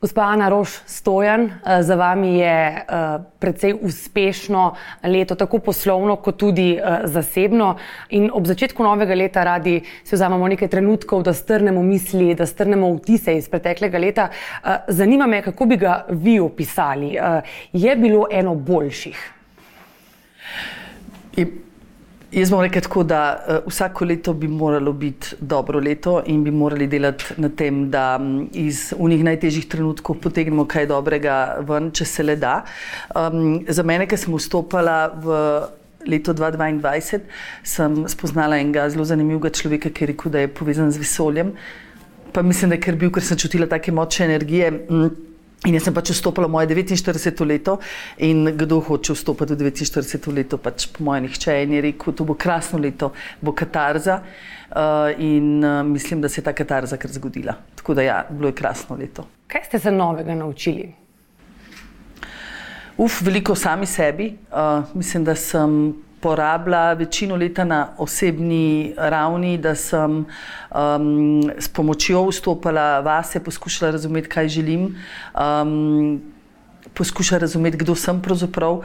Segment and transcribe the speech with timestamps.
[0.00, 2.84] Gospa Ana Roš Stojan, eh, za vami je eh,
[3.38, 7.76] precej uspešno leto, tako poslovno, kot tudi eh, zasebno.
[8.14, 12.92] In ob začetku novega leta radi si vzamemo nekaj trenutkov, da strnemo misli, da strnemo
[12.94, 14.28] vtise iz preteklega leta.
[14.88, 17.18] Zanima me, kako bi ga vi opisali.
[17.72, 19.32] Je bilo eno boljših?
[22.28, 26.50] Jaz bom rekel tako, da uh, vsako leto bi moralo biti dobro leto in bi
[26.50, 32.04] morali delati na tem, da um, iz unih najtežjih trenutkov potegnemo kaj dobrega ven, če
[32.04, 32.58] se le da.
[33.16, 35.38] Um, za mene, ki sem vstopala v
[36.08, 37.22] leto 2022,
[37.64, 41.54] sem spoznala enega zelo zanimivega človeka, ki je rekel, da je povezan z vesoljem.
[42.36, 44.68] Pa mislim, da je ker bil, ker sem čutila take močne energije.
[44.76, 45.27] Mm,
[45.66, 47.42] In jaz sem pač vstopila v moje 49.
[47.42, 47.80] leto
[48.22, 50.30] in kdo hoče vstopiti v 49.
[50.30, 53.10] leto, pač po mojem nihče in je rekel, to bo krasno leto,
[53.42, 57.56] bo katarza uh, in uh, mislim, da se je ta katarza kar zgodila.
[57.74, 59.26] Tako da ja, bilo je krasno leto.
[59.50, 60.92] Kaj ste se novega naučili?
[62.98, 64.36] Uf, veliko sami sebi.
[64.54, 72.26] Uh, mislim, da sem porabila večino leta na osebni ravni, da sem um, s pomočjo
[72.28, 74.96] vstopala vase, poskušala razumeti, kaj želim.
[75.34, 76.20] Um,
[76.94, 78.84] Poskušala razumeti, kdo sem pravzaprav, uh,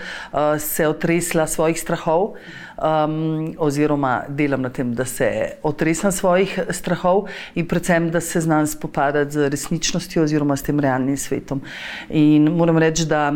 [0.60, 2.34] se otresla svojih strahov,
[2.78, 8.68] um, oziroma delam na tem, da se otresam svojih strahov in predvsem, da se znam
[8.68, 11.62] spopadati z resničnostjo oziroma s tem realnim svetom.
[12.10, 13.32] In moram reči, da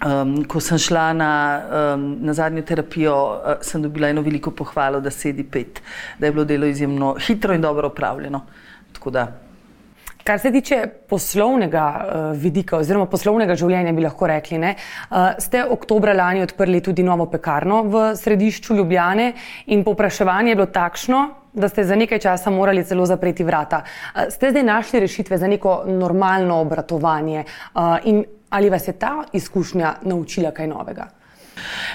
[0.00, 1.32] Um, ko sem šla na,
[1.94, 5.82] um, na zadnjo terapijo, uh, sem dobila eno veliko pohvalo, da sedi pet,
[6.18, 8.40] da je bilo delo izjemno hitro in dobro upravljeno.
[10.24, 14.72] Kar se tiče poslovnega uh, vidika oziroma poslovnega življenja, bi lahko rekli, ne,
[15.10, 19.32] uh, ste oktobra lani odprli tudi novo pekarno v središču Ljubljane
[19.66, 23.84] in popraševanje je bilo takšno, da ste za nekaj časa morali celo zapreti vrata.
[23.84, 29.24] Uh, ste zdaj našli rešitve za neko normalno obratovanje uh, in Ali vas je ta
[29.32, 31.08] izkušnja naučila kaj novega?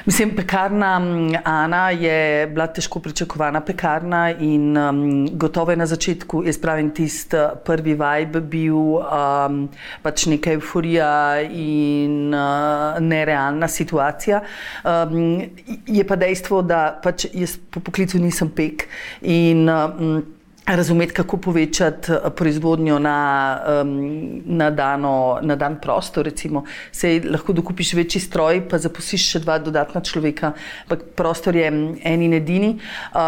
[0.06, 1.02] Mislim, pekarna
[1.44, 7.38] Ana je bila težko pričakovana pekarna in um, gotovo je na začetku, jaz pravim, tisti
[7.38, 9.66] uh, prvi vibe bil um,
[10.04, 14.42] pač neka euforija in uh, nerealna situacija.
[14.84, 15.42] Um,
[15.88, 18.88] je pa dejstvo, da pač jaz po poklicu nisem pek
[19.22, 20.22] in um,
[20.66, 26.26] razumeti, kako povečati eh, proizvodnjo na, um, na, dano, na dan prostor.
[26.26, 30.54] Recimo, se lahko dokupiš večji stroj, pa zaposliš še dva dodatna človeka,
[30.84, 32.72] ampak prostor je en in edini.
[33.14, 33.22] Uh,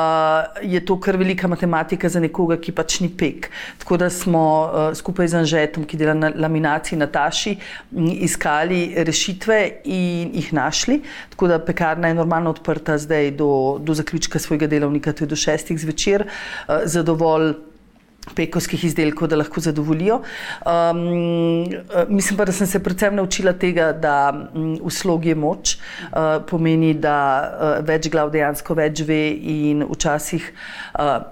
[0.64, 3.52] je to kar velika matematika za nekoga, ki pač ni pek.
[3.78, 7.56] Tako da smo uh, skupaj z Anžetom, ki dela na laminaciji Nataši,
[8.18, 11.02] iskali rešitve in jih našli.
[11.30, 15.38] Tako da pekarna je normalno odprta zdaj do, do zaključka svojega delovnika, to je do
[15.38, 16.26] šestih zvečer.
[16.66, 16.82] Uh,
[17.28, 17.56] dovolj
[18.36, 20.20] pekovskih izdelkov, da lahko zadovoljijo.
[20.66, 21.64] Um,
[22.10, 26.94] mislim pa, da sem se predvsem naučila tega, da v slogi je moč, uh, pomeni,
[26.94, 30.52] da uh, več glav dejansko več ve in včasih,
[31.00, 31.24] uh,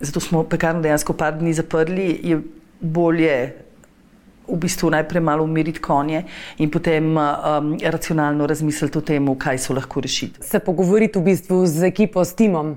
[0.00, 2.40] zato smo pekarno dejansko par dni zaprli, je
[2.80, 3.36] bolje
[4.46, 6.22] v bistvu najprej malo umiriti konje
[6.62, 10.46] in potem um, racionalno razmisliti o tem, kaj so lahko rešitve.
[10.46, 12.76] Se pogovoriti v bistvu z ekipo, s timom.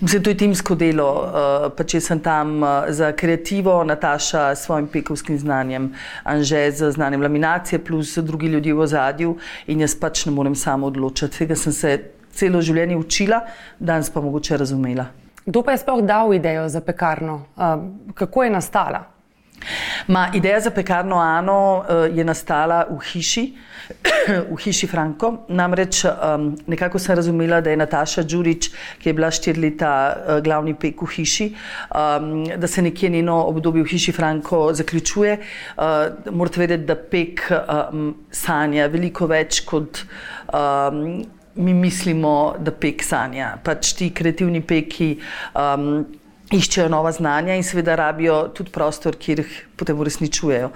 [0.00, 1.08] Mislim, to je timsko delo.
[1.12, 5.90] Uh, pa če sem tam uh, za kreativo, Nataša s svojim pekovskim znanjem,
[6.24, 10.86] Anže z znanjem laminacije, plus drugi ljudje v ozadju in jaz pač ne morem samo
[10.86, 11.38] odločiti.
[11.38, 11.98] Tega sem se
[12.30, 13.42] celo življenje učila,
[13.78, 15.10] danes pa mogoče razumela.
[15.46, 17.42] Kdo pa je sploh dal idejo za pekarno?
[17.56, 19.17] Uh, kako je nastala?
[20.08, 23.44] Ma, ideja za pekarno Ano uh, je nastala v hiši,
[24.54, 25.32] v hiši Franko.
[25.48, 30.40] Namreč um, nekako sem razumela, da je Nataša Đurič, ki je bila štiri leta uh,
[30.44, 31.48] glavni pek v hiši,
[31.92, 35.38] um, da se nekje njeno obdobje v hiši Franko zaključuje.
[35.76, 40.04] Uh, morate vedeti, da pek um, sanja veliko več kot.
[40.52, 41.24] Um,
[41.58, 45.08] Mi mislimo, da pek sanja, pač ti kreativni peki.
[45.58, 46.04] Um,
[46.54, 50.70] iščejo nova znanja in seveda rabijo tudi prostor, kjer jih potem uresničujejo.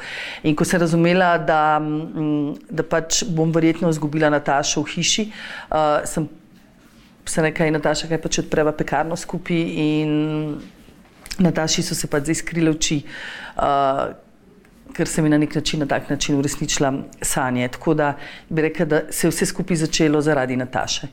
[0.49, 5.26] In ko sem razumela, da, mm, da pač bom verjetno izgubila Natašo v hiši,
[5.70, 6.29] uh, sem
[7.25, 10.61] se nekaj Nataša, kaj pač odpreva pekarno skupaj in
[11.38, 13.02] Nataši so se pač zdaj skrile oči.
[13.56, 14.12] Uh,
[14.93, 16.91] Ker sem na nek način, na tak način uresničila
[17.25, 17.64] sanje.
[17.73, 18.11] Tako da
[18.49, 21.08] bi rekla, da se je vse skupaj začelo zaradi Nataše.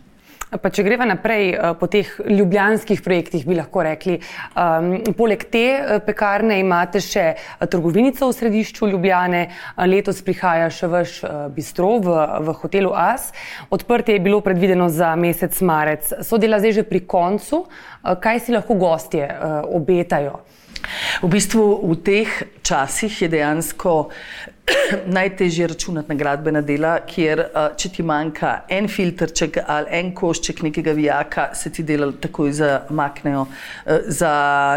[0.50, 4.16] Pa če greva naprej eh, po teh ljubljanskih projektih, bi lahko rekli,
[4.57, 9.44] um, poleg te eh, pekarne imate še eh, trgovinico v središču Ljubljane,
[9.86, 11.19] letos prihaja še vaš
[11.54, 12.18] bistro v,
[12.48, 13.30] v hotelu As.
[13.69, 16.10] Odprtje je bilo predvideno za mesec marec.
[16.25, 17.68] So dela zdaj že pri koncu,
[18.02, 19.30] kaj si lahko gostje
[19.69, 20.40] obetajo?
[21.22, 22.30] V bistvu v teh
[22.63, 24.10] časih je dejansko
[25.18, 27.44] najtežje računati na gradbena dela, kjer
[27.77, 33.45] če ti manjka en filtrček ali en košček nekega vijaka, se ti dela takoj zamaknejo
[34.07, 34.31] za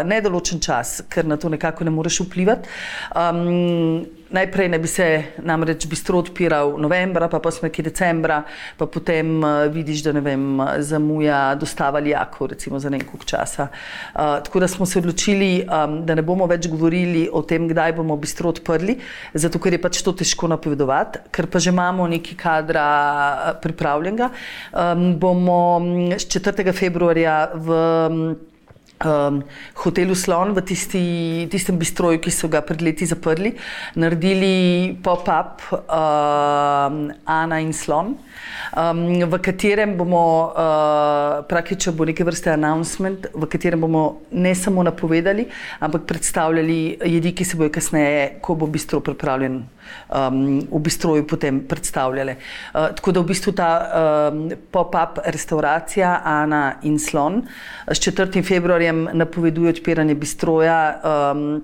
[0.05, 2.69] nedoločen čas, ker na to nekako ne moreš vplivati.
[3.15, 5.07] Um, Najprej naj bi se
[5.45, 8.41] namreč bistro odpiral novembra, pa pa smo nekje decembra,
[8.77, 10.45] pa potem uh, vidiš, da ne vem,
[10.81, 13.67] zamuja dostava lijakov, recimo za nekaj časa.
[13.69, 17.93] Uh, tako da smo se odločili, um, da ne bomo več govorili o tem, kdaj
[17.99, 18.97] bomo bistro odprli,
[19.33, 22.87] zato ker je pač to težko napovedovati, ker pa že imamo nekaj kadra
[23.61, 24.31] pripravljenega.
[24.73, 25.61] Um, bomo
[26.17, 26.73] 4.
[26.73, 27.77] februarja v
[29.05, 29.41] um,
[29.83, 31.03] hotelu Slon, v tisti,
[31.51, 33.53] tistem bistroju, ki so ga pred leti zaprli,
[33.95, 38.15] naredili pop-up um, Ana in Slon,
[38.77, 44.83] um, v katerem bomo, uh, praktično bo neke vrste announcement, v katerem bomo ne samo
[44.83, 45.47] napovedali,
[45.79, 49.63] ampak predstavljali jedi, ki se bojo kasneje, ko bo bistro pripravljen
[50.09, 52.35] um, v bistroju potem predstavljale.
[52.73, 53.69] Uh, tako da v bistvu ta
[54.31, 57.43] um, pop-up restauracija Ana in Slon
[57.87, 58.43] s 4.
[58.43, 61.61] februarjem napoveduje odpiranje bistroja, um,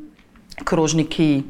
[0.63, 1.43] krožniki.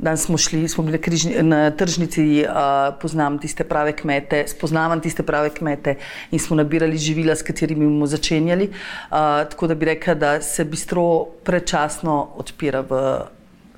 [0.00, 5.22] Danes smo šli, smo bili križni, na tržnici, uh, poznam tiste prave kmete, spoznavam tiste
[5.22, 5.94] prave kmete
[6.30, 8.70] in smo nabirali živila, s katerimi bomo začenjali.
[8.70, 9.18] Uh,
[9.50, 13.02] tako da bi rekla, da se bistro prečasno odpira v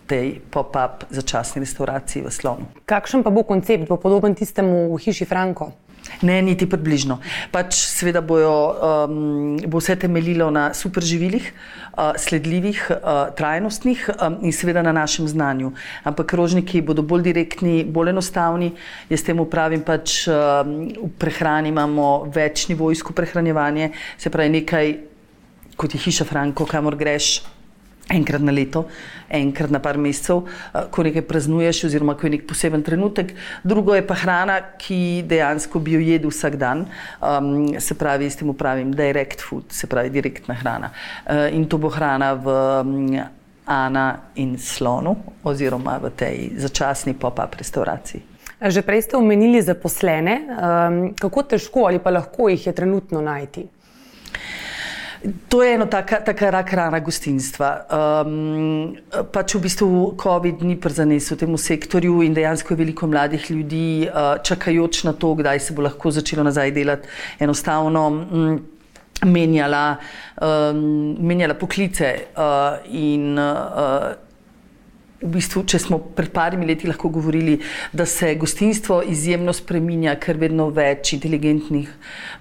[0.06, 2.64] tej pop-up začasni restauraciji v Slonu.
[2.86, 5.72] Kakšen pa bo koncept, bo podoben tistemu v hiši Franko?
[6.22, 7.18] Ne, niti približno.
[7.54, 11.46] Pač seveda bojo, um, bo vse temeljilo na superživilih,
[11.94, 15.72] uh, sledljivih, uh, trajnostnih um, in seveda na našem znanju.
[16.04, 18.72] Ampak rožniki bodo bolj direktni, bolj enostavni.
[19.10, 24.94] Jaz temu pravim, pač um, v prehrani imamo večni vojsko prehranjevanje, se pravi nekaj,
[25.78, 27.40] kot je hiša Franko, kamor greš
[28.10, 28.86] enkrat na leto,
[29.30, 33.34] enkrat na par mesecev, eh, ko nekaj praznuješ, oziroma ko je nek poseben trenutek.
[33.64, 36.86] Drugo je pa hrana, ki dejansko bi jo jedel vsak dan,
[37.20, 40.90] um, se pravi, s tem upravim direct food, se pravi direktna hrana.
[41.26, 42.46] Uh, in to bo hrana v
[42.80, 43.20] um,
[43.66, 48.22] Ana in Slonu, oziroma v tej začasni pop-up restauraciji.
[48.62, 53.66] Že prej ste omenili zaposlene, um, kako težko ali pa lahko jih je trenutno najti?
[55.48, 57.68] To je ena taka, taka rak rana gostinstva.
[58.26, 58.96] Um,
[59.30, 59.88] pač v bistvu
[60.18, 65.34] COVID ni prizanesel temu sektorju in dejansko je veliko mladih ljudi uh, čakajoč na to,
[65.38, 67.06] kdaj se bo lahko začelo nazaj delati.
[67.38, 68.58] Enostavno um,
[69.22, 69.96] menjala,
[70.42, 74.31] um, menjala poklice uh, in uh,
[75.22, 77.58] v bistvu, če smo pred parimi leti lahko govorili,
[77.92, 81.90] da se gostinstvo izjemno spreminja, ker vedno več inteligentnih,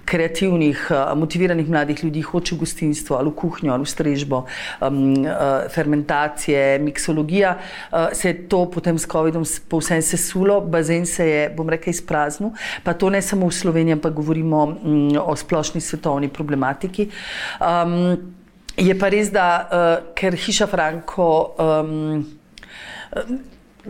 [0.10, 4.44] kreativnih, eh, motiviranih mladih ljudi hoče gostinstvo ali v kuhinjo ali v strežbo,
[4.81, 5.25] um,
[5.72, 7.56] fermentacije, miksologija,
[7.92, 12.51] uh, se je to potem s COVID-om povsem sesulo, bazen se je, bom rekel, izpraznil,
[12.84, 17.10] pa to ne samo v Sloveniji, ampak govorimo um, o splošni svetovni problematiki.
[17.60, 18.18] Um,
[18.77, 21.27] je pa res, da uh, ker hiša Franko
[21.60, 22.40] um,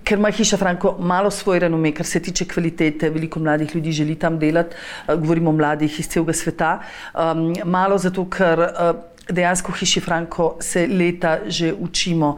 [0.03, 4.15] Ker ima hiša Franko malo svoj renome, kar se tiče kvalitete, veliko mladih ljudi želi
[4.15, 6.79] tam delati, eh, govorimo o mladih iz celega sveta.
[7.13, 8.95] Um, malo zato, ker uh,
[9.29, 12.37] dejansko v hiši Franko se leta že učimo,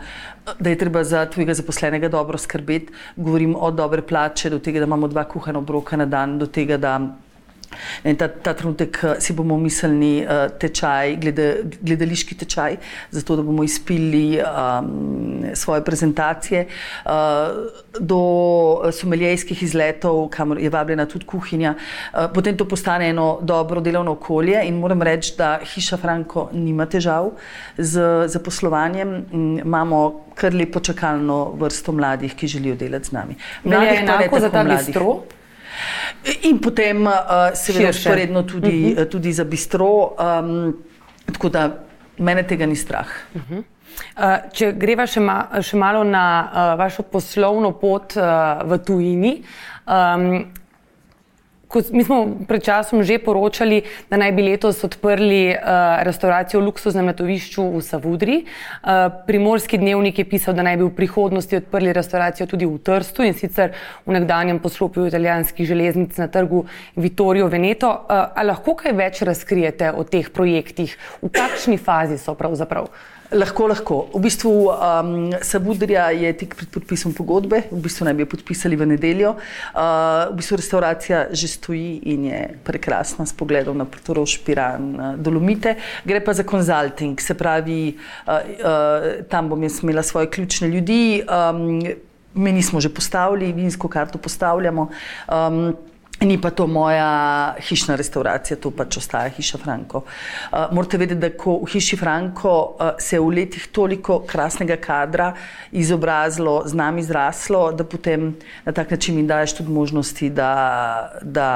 [0.60, 2.94] da je treba za tvojega zaposlenega dobro skrbeti.
[3.16, 6.78] Govorim od dobre plače, do tega, da imamo dva kuhana obroka na dan, do tega,
[6.78, 7.00] da
[8.04, 11.48] In ta, ta trenutek eh, si bomo mislili uh, tečaj, glede,
[11.82, 12.78] gledališki tečaj,
[13.12, 16.66] zato da bomo izpili um, svoje prezentacije,
[17.06, 17.12] uh,
[18.00, 18.22] do
[18.92, 21.76] someljejskih izletov, kamor je vabljena tudi kuhinja.
[22.14, 26.86] Uh, potem to postane eno dobro delovno okolje in moram reči, da hiša Franko nima
[26.86, 27.32] težav
[27.78, 29.26] z zaposlovanjem.
[29.66, 33.36] Imamo kar lepo čakalno vrsto mladih, ki želijo delati z nami.
[33.64, 35.22] Mladih, je enako za ta bistro?
[36.50, 39.00] In potem, uh, seveda, usporedno tudi, uh mhm.
[39.00, 39.10] -huh.
[39.10, 40.16] tudi za bistro.
[40.20, 40.78] Um,
[41.26, 41.70] tako da
[42.18, 43.08] mene tega ni strah.
[43.36, 43.64] Uh -huh.
[44.18, 48.24] uh, če greva še, ma, še malo na uh, vašo poslovno pot uh,
[48.70, 49.44] v tujini.
[49.88, 50.46] Um,
[51.74, 57.10] Mi smo pred časom že poročali, da naj bi letos odprli uh, restauracijo v luksuznem
[57.10, 58.36] letovišču v Savudri.
[58.44, 63.26] Uh, Primorski dnevnik je pisal, da naj bi v prihodnosti odprli restauracijo tudi v Trstu
[63.26, 63.74] in sicer
[64.06, 66.66] v nekdanjem poslopju italijanskih železnic na trgu
[66.96, 67.90] Vittorio Veneto.
[67.90, 70.94] Uh, lahko kaj več razkrijete o teh projektih?
[71.26, 72.92] V kakšni fazi so pravzaprav?
[73.34, 73.96] Lahko, lahko.
[74.14, 78.78] V bistvu um, Sabudrija je tik pred podpisom pogodbe, v bistvu naj bi jo podpisali
[78.78, 79.32] v nedeljo.
[79.34, 85.16] Uh, v bistvu restauracija že stoji in je prekrasna s pogledom na Portoroš, Piran, uh,
[85.18, 85.76] Dolomite.
[86.06, 91.24] Gre pa za konzulting, se pravi, uh, uh, tam bom jaz imela svoje ključne ljudi.
[91.26, 91.82] Um,
[92.34, 94.90] mi nismo že postavili, vinsko karto postavljamo.
[95.30, 95.74] Um,
[96.22, 100.04] Ni pa to moja hišna restauracija, to pač ostaja hiša Franko.
[100.06, 104.78] Uh, morate vedeti, da ko v hiši Franko uh, se je v letih toliko krasnega
[104.78, 105.34] kadra
[105.72, 110.54] izobrazilo, z nami zraslo, da potem na tak način jim daješ tudi možnosti, da.
[111.22, 111.50] da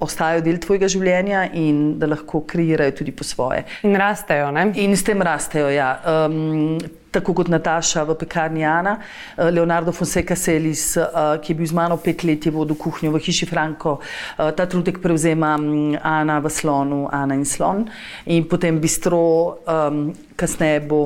[0.00, 3.64] ostajajo del tvojega življenja in da lahko kreirajo tudi po svoje.
[3.86, 4.50] In rastejo.
[4.52, 4.70] Ne?
[4.82, 5.70] In s tem rastejo.
[5.72, 5.94] Ja.
[6.06, 6.78] Um,
[7.12, 11.76] tako kot Nataša v pekarni Ana, uh, Leonardo Fonseca Selis, uh, ki je bil z
[11.76, 13.98] mano pet let, je vodil kuhinjo v hiši Franko.
[14.00, 17.84] Uh, ta trudek prevzema um, Ana v slonu, Ana in slon.
[18.32, 21.04] In potem bistro, um, kasneje bo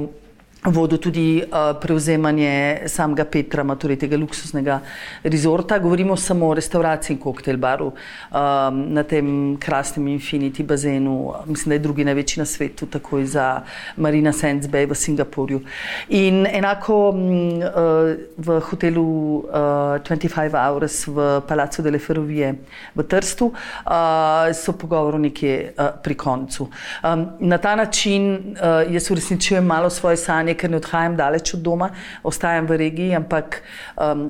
[0.66, 4.80] vodil tudi uh, prevzemanje samega Petra, torej tega luksuznega
[5.22, 5.78] rezorta.
[5.78, 11.32] Govorimo samo o restauraciji in koktejl baru um, na tem krasnem Infinity bazenu.
[11.46, 13.62] Mislim, da je drugi največji na svetu, takoj za
[13.96, 15.60] Marina Sands Bay v Singapurju.
[16.08, 17.22] In enako um,
[17.62, 19.06] uh, v hotelu
[19.38, 22.54] uh, 25 Hours v Palacu delle Ferrovije
[22.94, 26.68] v Trstu uh, so pogovori nekje uh, pri koncu.
[27.04, 31.62] Um, na ta način uh, jaz uresničujem malo svoje sanje, ker ne odhajam daleč od
[31.64, 31.90] doma,
[32.26, 33.62] ostajam v regiji, ampak
[33.96, 34.28] um,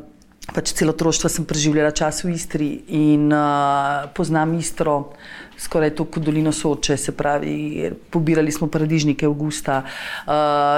[0.54, 5.16] pač celo otroštvo sem preživljala čas v Istri in uh, poznam Istro.
[5.58, 10.32] Skoraj to kot dolino Soče, se pravi, pobirali smo paradižnike avgusta, uh,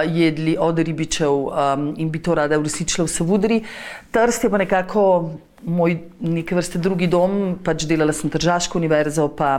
[0.06, 3.60] jedli od ribičev um, in bi to rada uresničila v Savudri.
[4.10, 5.04] Trst je pa nekako
[5.66, 9.56] moj neke vrste drugi dom, pač delala sem Tržaško univerzo, pa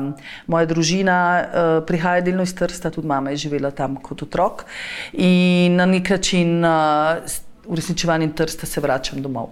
[0.48, 4.66] moja družina uh, prihaja delno iz Trsta, tudi mama je živela tam kot otrok
[5.14, 7.20] in na nek način uh,
[7.68, 9.52] uresničevanjem Trsta se vračam domov.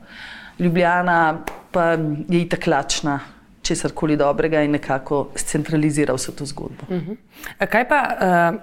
[0.59, 1.91] Ljubljana pa
[2.29, 3.19] je itak lačna
[3.67, 6.87] česar koli dobrega in nekako scentralizira vso to zgodbo.
[6.89, 7.11] Uh mhm.
[7.11, 7.67] -huh.
[7.67, 8.59] Kaj pa uh,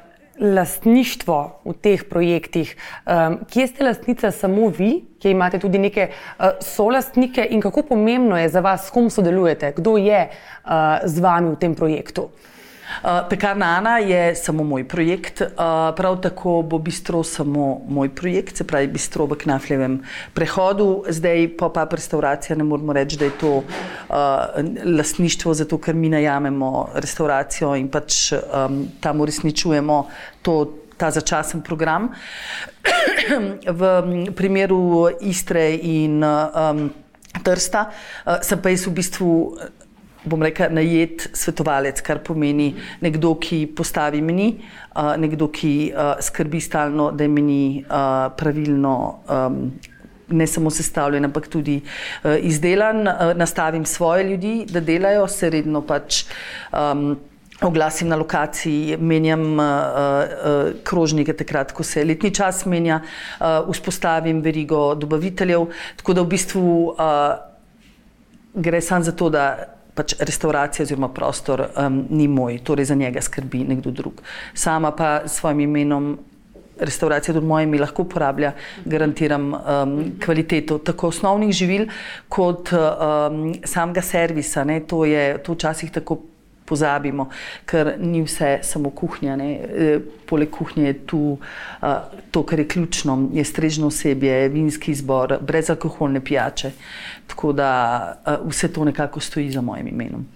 [0.55, 2.77] lastništvo v teh projektih?
[3.07, 8.39] Um, kje ste lastnica samo vi, ki imate tudi neke uh, solastnike in kako pomembno
[8.39, 10.71] je za vas, s kom sodelujete, kdo je uh,
[11.05, 12.23] z vami v tem projektu?
[12.23, 12.54] Uh,
[13.31, 15.49] Pekarna Ana je samo moj projekt, uh,
[15.97, 19.99] prav tako bo bistro samo moj projekt, se pravi bistro v Knafljevem
[20.35, 21.05] prehodu.
[21.09, 23.65] Zdaj pa pa restauracija, ne moramo reči, da je to uh,
[24.85, 28.33] lastništvo, zato ker mi najamemo restauracijo in pač
[29.01, 30.07] tam uresničujemo
[30.43, 30.81] to.
[30.95, 32.13] Ta začasen program.
[33.67, 33.83] v
[34.31, 36.91] primeru Istre in um,
[37.43, 39.31] Trsta uh, sem pa jaz v bistvu
[40.25, 42.73] bom rekel, najet svetovalec, kar pomeni
[43.05, 44.49] nekdo, ki postavi meni,
[44.97, 48.97] uh, nekdo, ki uh, skrbi stalno, da je meni uh, pravilno.
[49.29, 49.61] Um,
[50.25, 53.03] Ne samo sestavljen, ampak tudi uh, izdelan.
[53.05, 56.23] Uh, nastavim svoje ljudi, da delajo, se redno pač
[56.73, 57.13] um,
[57.61, 64.41] oglasim na lokaciji, menjam uh, uh, krožnike, takrat, ko se letni čas menja, uh, vzpostavim
[64.41, 65.69] verigo dobaviteljev.
[66.01, 67.37] Tako da v bistvu uh,
[68.55, 73.23] gre samo za to, da pač restauracija oziroma prostor um, ni moj, torej za njega
[73.23, 74.23] skrbi nekdo drug.
[74.55, 76.15] Sama pa s svojim imenom.
[76.75, 78.51] Restauracija tudi moje ime lahko uporablja,
[78.85, 79.93] garantiram um,
[80.25, 81.85] kvaliteto tako osnovnih živil,
[82.29, 84.65] kot um, samega servisa.
[84.65, 86.19] Ne, to je to včasih tako
[86.65, 87.29] pozabimo,
[87.67, 89.37] ker ni vse samo kuhinja.
[89.45, 91.89] E, poleg kuhinje je tu uh,
[92.31, 96.71] to, kar je ključno, je strežno osebje, vinski izbor, brezalkoholne pijače.
[97.27, 97.69] Tako da
[98.27, 100.27] uh, vse to nekako stoji za mojim imenom.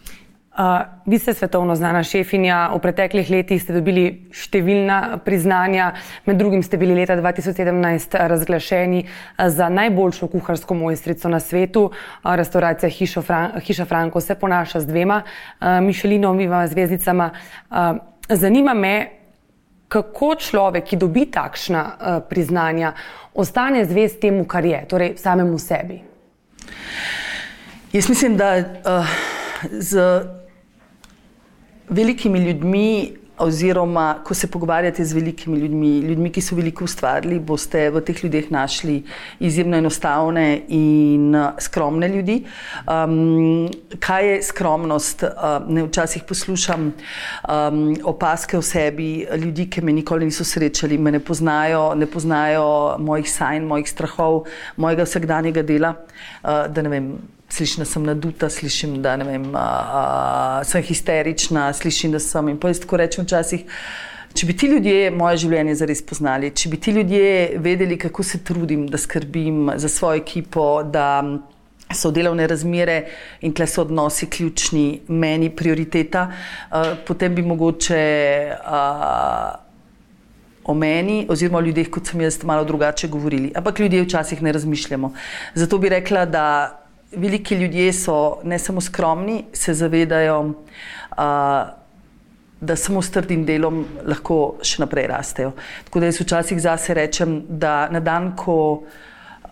[0.59, 0.65] Uh,
[1.07, 5.93] vi ste svetovno znana šefinja, v preteklih letih ste dobili številna priznanja,
[6.27, 9.05] med drugim ste bili leta 2017 razglašeni
[9.39, 11.85] za najboljšo kuharsko mojstrico na svetu.
[12.25, 12.91] Restauracija
[13.23, 17.31] Fran Hiša Franko se ponaša z dvema uh, Mišelinovima zvezdicama.
[17.71, 18.97] Uh, zanima me,
[19.89, 22.97] kako človek, ki dobi takšna uh, priznanja,
[23.35, 26.03] ostane zvest temu, kar je, torej samemu sebi.
[27.95, 29.17] Jaz mislim, da uh,
[29.71, 30.03] z
[31.91, 32.89] velikimi ljudmi,
[33.39, 38.25] oziroma ko se pogovarjate z velikimi ljudmi, ljudmi, ki so veliko ustvarili, boste v teh
[38.25, 39.03] ljudeh našli
[39.41, 42.41] izjemno enostavne in uh, skromne ljudi.
[42.87, 43.69] Um,
[44.01, 45.23] kaj je skromnost?
[45.23, 51.15] Uh, ne včasih poslušam um, opaske o sebi ljudi, ki me nikoli niso srečali, me
[51.15, 54.45] ne poznajo, ne poznajo mojih sanj, mojih strahov,
[54.77, 55.95] mojega vsakdanjega dela.
[56.43, 62.49] Uh, slišim, da sem naduta, slišim, da vem, a, a, sem histerična, slišim, da sem.
[62.53, 63.65] In pa jaz tako rečem včasih.
[64.35, 68.43] Če bi ti ljudje moje življenje zares poznali, če bi ti ljudje vedeli, kako se
[68.45, 71.23] trudim, da skrbim za svojo ekipo, da
[71.95, 72.99] so delovne razmere
[73.41, 78.03] in tle so odnosi ključni, meni prioriteta, uh, potem bi mogoče
[78.53, 79.57] uh,
[80.69, 83.53] o meni, oziroma o ljudeh, kot sem jaz, malo drugače govorili.
[83.57, 85.13] Ampak ljudje včasih ne razmišljamo.
[85.55, 86.45] Zato bi rekla, da
[87.13, 91.25] veliki ljudje so ne samo skromni, se zavedajo, uh,
[92.61, 95.53] da samo s trdim delom lahko še naprej rastejo.
[95.87, 98.83] Tako da jaz včasih zase rečem, da na dan, ko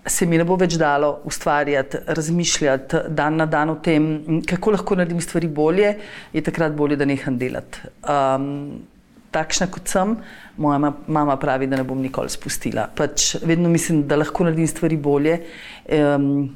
[0.06, 4.98] se mi ne bo več dalo ustvarjati, razmišljati dan na dan o tem, kako lahko
[4.98, 5.96] naredim stvari bolje,
[6.32, 7.90] je takrat bolje, da neham delati.
[8.02, 8.86] Um,
[9.34, 10.14] takšna kot sem,
[10.62, 12.86] moja mama pravi, da ne bom nikoli spustila.
[12.96, 15.40] Pač vedno mislim, da lahko naredim stvari bolje
[15.90, 16.48] um,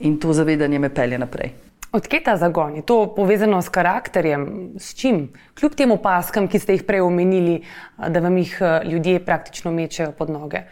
[0.00, 1.52] in to zavedanje me pelje naprej.
[1.92, 2.74] Odkje ta zagon?
[2.76, 5.28] Je to povezano s karakterjem, s čim?
[5.56, 7.62] Kljub tem opaskam, ki ste jih prej omenili,
[7.96, 10.66] da vam jih ljudje praktično mečejo pod noge.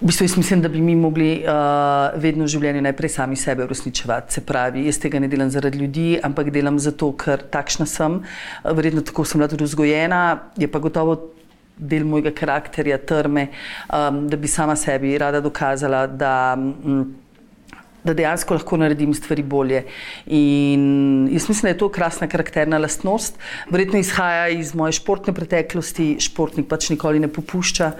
[0.00, 3.64] V bistvu jaz mislim, da bi mi mogli uh, vedno v življenju najprej sami sebe
[3.64, 4.34] uresničevati.
[4.34, 8.18] Se pravi, jaz tega ne delam zaradi ljudi, ampak delam zato, ker takšna sem.
[8.64, 11.16] Verjetno tako sem bila tudi vzgojena, je pa gotovo
[11.76, 13.48] del mojega karakterja, trme,
[13.88, 16.54] um, da bi sama sebi rada dokazala, da.
[16.56, 17.04] Um,
[18.04, 19.78] da dejansko lahko naredim stvari bolje.
[20.26, 23.38] In jaz mislim, da je to krasna karakterna lastnost.
[23.70, 27.90] Verjetno izhaja iz moje športne preteklosti, športnik pač nikoli ne popušča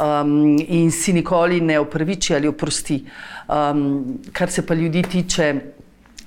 [0.00, 3.02] um, in si nikoli ne opraviči ali oprosti.
[3.48, 5.54] Um, kar se pa ljudi tiče,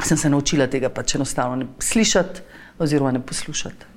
[0.03, 3.93] sem se naučila tega pač enostavno ne slišati oziroma ne poslušati.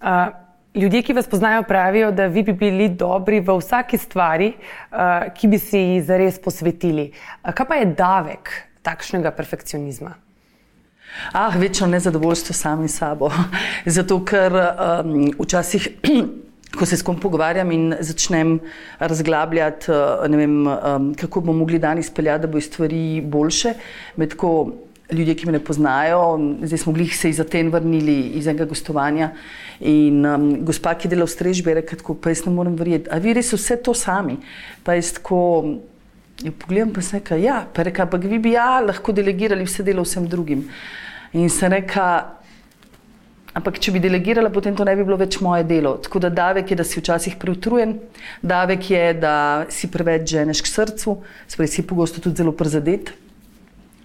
[0.00, 0.49] Uh.
[0.74, 4.98] Ljudje, ki vas poznajo, pravijo, da vi bi bili dobri v vsaki stvari, uh,
[5.34, 7.08] ki bi se ji zares posvetili.
[7.42, 8.52] Kaj pa je davek
[8.86, 10.12] takšnega perfekcionizma?
[11.32, 13.32] Ah, večno nezadovoljstvo sami sabo.
[13.96, 15.88] Zato, ker um, včasih,
[16.78, 18.60] ko se s kom pogovarjam in začnem
[18.98, 23.74] razglabljati, uh, vem, um, kako bomo mogli danes izpeljati, da bo stvari boljše,
[24.16, 24.70] medko
[25.12, 29.30] ljudje, ki me ne poznajo, zdaj smo bili se iz Aten vrnili iz enega gostovanja
[29.80, 33.18] in um, gospa, ki dela v strežbi, je rekla, pa jaz ne morem verjeti, a
[33.18, 34.36] vi res vse to sami.
[34.84, 35.40] Pa jaz tako
[36.40, 39.84] Jo pogledam pa se reka, ja, pa reka, pa vi bi ja lahko delegirali vse
[39.84, 40.62] delo vsem drugim.
[41.36, 42.06] In se reka,
[43.52, 45.98] ampak če bi delegirala, potem to ne bi bilo več moje delo.
[46.00, 47.98] Tako da davek je, da si včasih preutrujen,
[48.40, 49.34] davek je, da
[49.68, 53.12] si preveč ženeš k srcu, spravi si pogosto tudi zelo prizadet.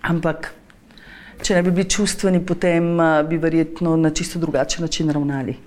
[0.04, 0.52] Ampak,
[1.42, 5.58] če ne bi bili čustveni, potem uh, bi verjetno na čisto drugačen način ravnali.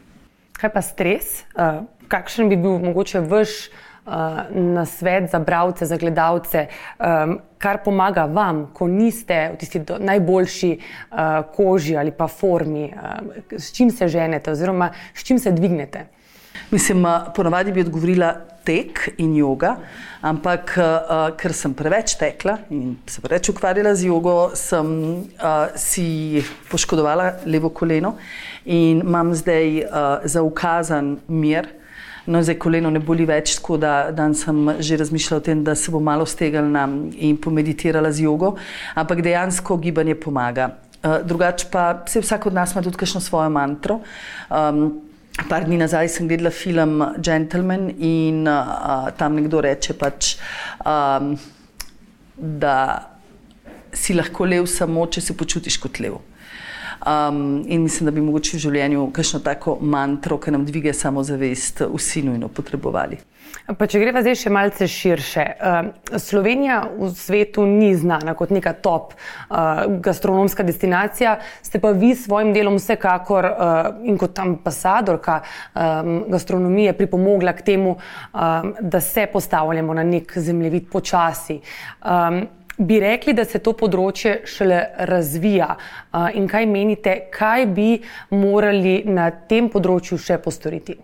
[0.59, 1.43] Kaj pa stres?
[1.55, 3.69] Uh, kakšen bi bil mogoče vaš?
[4.51, 6.67] na svet za bralce, za gledalce,
[7.59, 10.71] kar pomaga vam, ko niste v tisti najboljši
[11.57, 12.93] koži ali pa formi,
[13.51, 16.07] s čim se ženete oziroma s čim se dvignete?
[16.71, 17.05] Mislim,
[17.35, 18.35] ponavadi bi odgovorila
[18.69, 19.79] tek in yoga,
[20.21, 24.91] ampak uh, ker sem preveč tekla in se preveč ukvarjala z jogo, sem
[25.25, 28.17] uh, si poškodovala levo koleno
[28.67, 31.73] in imam zdaj uh, zaukazan mir.
[32.29, 35.73] No, zdaj koleno ne boli več, tako da dan sem že razmišljala o tem, da
[35.73, 36.85] se bom malo stegalna
[37.17, 38.59] in pomeditirala z jogo,
[38.93, 40.75] ampak dejansko gibanje pomaga.
[40.99, 44.03] Uh, drugače pa se vsak od nas ima tudi kakšno svojo mantro.
[44.51, 45.08] Um,
[45.47, 50.35] par dni nazaj sem gledala film Gentleman in uh, tam nekdo reče pač,
[50.83, 51.37] um,
[52.37, 52.79] da
[53.95, 56.19] si lahko lev samo, če se počutiš kot lev.
[57.07, 61.85] Um, in mislim, da bi mogoče v življenju kakšno tako mantro, ki nam dviga samozavest,
[61.95, 63.19] vsi nujno potrebovali.
[63.79, 65.45] Pa če greva zdaj še malce širše.
[66.25, 69.13] Slovenija v svetu ni znana kot neka top
[70.05, 73.49] gastronomska destinacija, ste pa vi s svojim delom vsekakor
[74.09, 75.43] in kot ambasadorka
[76.33, 77.99] gastronomije pripomogla k temu,
[78.81, 81.61] da se postavljamo na nek zemljevid počasi
[82.79, 85.69] bi rekli, da se to področje šele razvija
[86.35, 87.91] in kaj menite, kaj bi
[88.31, 90.97] morali na tem področju še postoriti?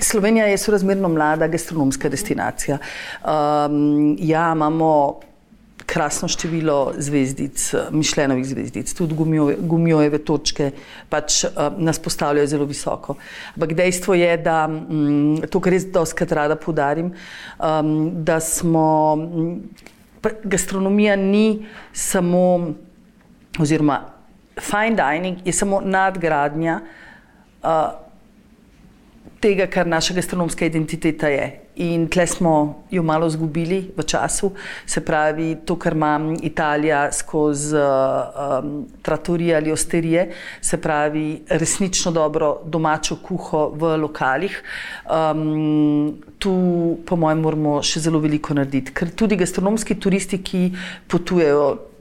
[0.00, 2.78] Slovenija je sorazmerno mlada gastronomska destinacija.
[3.24, 5.20] Um, ja, imamo
[5.92, 9.14] krasno število zvezdic, mišljenovih zvezdic, tudi
[9.60, 10.70] gumijove točke
[11.12, 13.16] pač uh, nas postavljajo zelo visoko.
[13.54, 17.12] Ampak dejstvo je, da um, to, kar res doskrat rada podarim,
[18.24, 18.86] da smo,
[20.24, 22.72] pa, gastronomija ni samo,
[23.60, 24.00] oziroma
[24.60, 26.80] fine dining je samo nadgradnja
[27.62, 27.68] uh,
[29.42, 31.48] tega, kar naša gastronomska identiteta je.
[31.82, 34.50] In tle smo jo malo izgubili v času,
[34.86, 40.26] se pravi, to, kar ima Italija skozi um, trattorije ali osterije,
[40.60, 44.62] se pravi, resnično dobro domačo kuho v lokalih.
[45.08, 46.52] Um, tu,
[47.06, 50.66] po mojem, moramo še zelo veliko narediti, ker tudi gastronomski turisti, ki
[51.08, 51.91] potujejo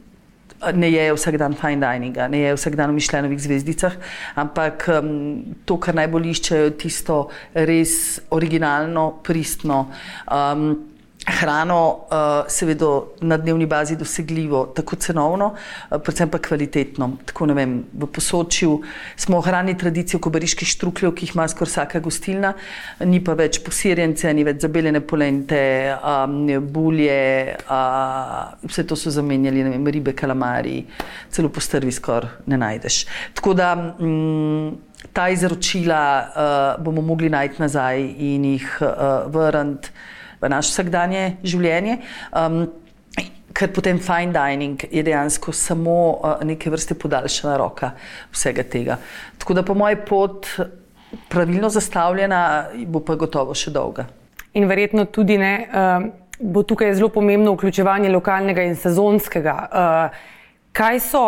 [0.74, 3.98] ne jejo vsak dan fine dininga, ne jejo vsak dan v mišljenovih zvezdicah,
[4.36, 5.10] ampak um,
[5.66, 7.18] to, kar najbolj iščejo, je tisto
[7.54, 9.88] res originalno, pristno.
[10.30, 10.91] Um,
[11.28, 12.88] hrano, uh, seveda
[13.22, 17.12] na dnevni bazi dosegljivo, tako cenovno, uh, predvsem pa kvalitetno.
[17.26, 18.82] Tako, vem, v posočju
[19.16, 22.54] smo ohranili tradicijo kobariških štrukljev, ki jih ima skoraj vsaka gostilna,
[23.06, 25.62] ni pa več posirjence, ni več zabeljene polente,
[26.02, 30.82] um, bulje, uh, vse to so zamenjali, vem, ribe, kalamari,
[31.30, 33.06] celo postrvi skoraj ne najdeš.
[33.38, 34.78] Tako da um,
[35.14, 39.90] ta izročila uh, bomo mogli najti nazaj in jih uh, vrniti
[40.42, 42.00] v naš vsakdanje življenje.
[42.32, 42.64] Um,
[43.52, 47.92] Ker potem fine dining je dejansko samo uh, neke vrste podaljšana roka
[48.32, 48.96] vsega tega.
[49.38, 50.48] Tako da po mojem pot
[51.30, 52.40] pravilno zastavljena,
[52.88, 54.08] bo pa gotovo še dolga.
[54.56, 56.08] In verjetno tudi ne, uh,
[56.40, 59.58] bo tukaj zelo pomembno vključevanje lokalnega in sezonskega.
[59.68, 60.24] Uh,
[60.72, 61.26] kaj so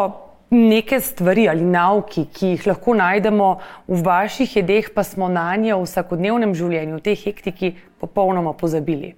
[0.54, 3.50] neke stvari ali nauki, ki jih lahko najdemo
[3.88, 9.14] v vaših jedeh, pa smo na nje v vsakodnevnem življenju, v tej hektiki, popolnoma pozabili?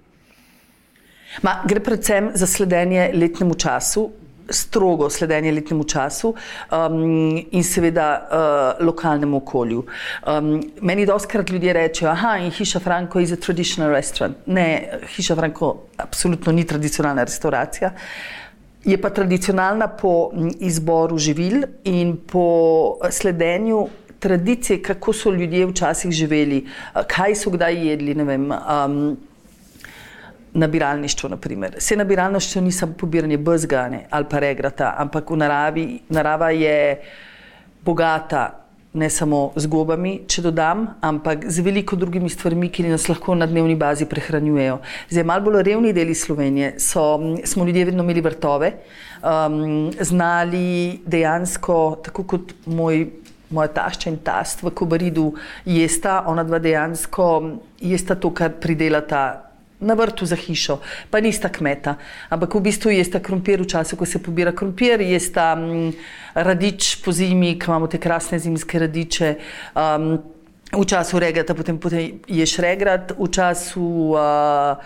[1.42, 4.10] Ma, gre predvsem za sledenje letnemu času.
[4.46, 9.80] Strogo sledenje letnemu času um, in seveda uh, lokalnemu okolju.
[10.22, 14.34] Um, meni doskrat ljudje rečejo, da je hiša Franko a tradicionalni restoran.
[14.46, 17.90] Ne, hiša Franko absolutno ni tradicionalna restauracija.
[18.86, 20.30] Je pa tradicionalna po
[20.62, 26.66] izboru živil in po sledenju tradicije, kako so ljudje včasih živeli,
[27.08, 28.14] kaj so kdaj jedli.
[28.14, 29.16] Vem, um,
[30.56, 31.74] nabiralništvo, naprimer.
[31.78, 37.00] Vse nabiralništvo ni samo pobiranje brzgane ali pa regrata, ampak v naravi narava je
[37.84, 38.65] bogata.
[38.96, 43.44] Ne samo z gobami, če dodam, ampak z veliko drugimi stvarmi, ki nas lahko na
[43.44, 44.78] dnevni bazi prehranjujejo.
[45.10, 47.04] Zdaj, malo bolj revni deli Slovenije so,
[47.44, 48.72] smo ljudje vedno imeli vrtove,
[49.20, 51.76] um, znali dejansko,
[52.08, 53.04] tako kot moj
[53.50, 57.28] moja tašča in tast v Kobaridu jesta, ona dva dejansko
[57.80, 59.45] jesta to, kar pridelata.
[59.80, 60.78] Na vrtu za hišo,
[61.12, 61.98] pa nista kmeta,
[62.32, 65.90] ampak v bistvu je sta krompir v času, ko se pobira krompir, je sta mm,
[66.32, 69.34] radič po zimi, ki imamo te krasne zimske radiče.
[69.76, 70.16] Um,
[70.72, 74.80] v času regrata, potem, potem ješ regrat, v času uh,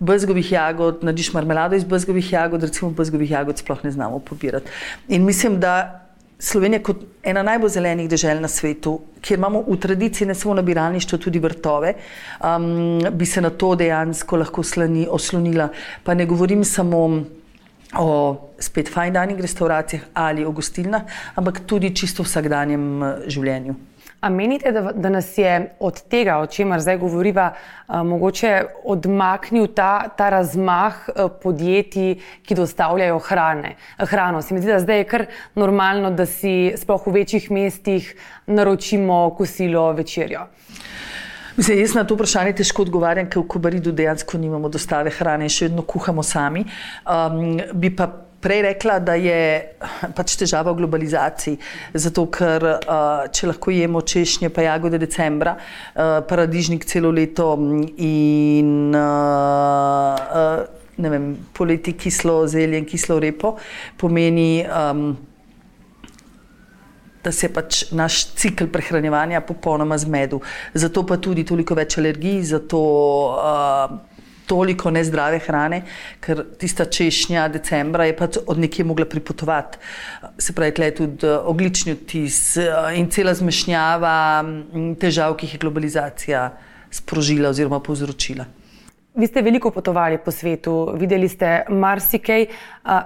[0.00, 4.70] bezgovih jagod, nadiš marmelado iz bezgovih jagod, recimo bezgovih jagod sploh ne znamo pobirati.
[5.08, 6.06] In mislim, da
[6.40, 11.18] Slovenija kot ena najbolj zelenih dežel na svetu, kjer imamo v tradiciji ne samo nabiralništvo,
[11.20, 11.92] tudi vrtove,
[12.40, 15.68] um, bi se na to dejansko lahko slani, oslonila.
[16.04, 17.02] Pa ne govorim samo
[17.98, 18.08] o
[18.58, 21.02] spet fine dining restauracijah ali o gostilnah,
[21.34, 23.76] ampak tudi čisto vsakdanjem uh, življenju.
[24.20, 27.52] A menite, da, da nas je od tega, o čemer zdaj govoriva,
[27.86, 34.42] a, mogoče odmaknil ta, ta razmah a, podjetij, ki dostavljajo hrane, hrano?
[34.42, 38.14] Se mi zdi, da zdaj je kar normalno, da si sploh v večjih mestih
[38.46, 40.46] naročimo kosilo večerjo.
[41.56, 45.52] Mislim, jaz na to vprašanje težko odgovarjam, ker v Kobaridu dejansko nimamo dostave hrane in
[45.52, 46.62] še vedno kuhamo sami.
[47.08, 48.06] Um, bi pa
[48.40, 49.38] prej rekla, da je
[50.16, 51.58] pač težava v globalizaciji.
[51.94, 57.52] Zato, ker uh, če lahko jemo češnje, pa jagode decembra, uh, paradižnik celo leto
[58.00, 63.56] in uh, uh, vem, poleti kislo zelje in kislo repo,
[64.00, 64.52] pomeni.
[64.66, 65.10] Um,
[67.20, 70.40] Da se pač naš cikl prehranevanja popolnoma zmedel.
[70.72, 72.80] Zato pa tudi toliko več alergij, zato
[73.36, 73.92] uh,
[74.50, 75.82] toliko nezdrave hrane,
[76.24, 79.78] ker tista češnja decembra je pač od nekje mogla pripotovati.
[80.38, 84.16] Se pravi, tle je tudi eh, oglični odtis eh, in cela zmešnjava
[85.00, 86.48] težav, ki jih je globalizacija
[86.90, 88.48] sprožila oziroma povzročila.
[89.14, 92.46] Vi ste veliko potovali po svetu, videli ste marsikaj.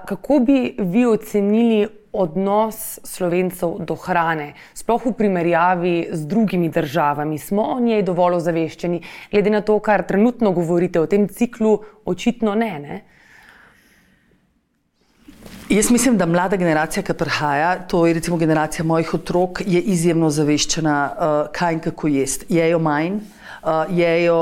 [0.06, 7.62] Kako bi vi ocenili odnos slovencev do hrane, sploh v primerjavi z drugimi državami, smo
[7.74, 9.00] o njej dovolj ozaveščeni,
[9.32, 12.78] glede na to, kar trenutno govorite o tem ciklu, očitno ne.
[12.78, 13.00] ne?
[15.72, 20.30] Jaz mislim, da mlada generacija, ki prihaja, to je recimo generacija mojih otrok, je izjemno
[20.30, 22.46] zaveščena, uh, kaj in kako jesti.
[22.54, 23.16] Jejo manj,
[23.64, 24.38] uh, jejo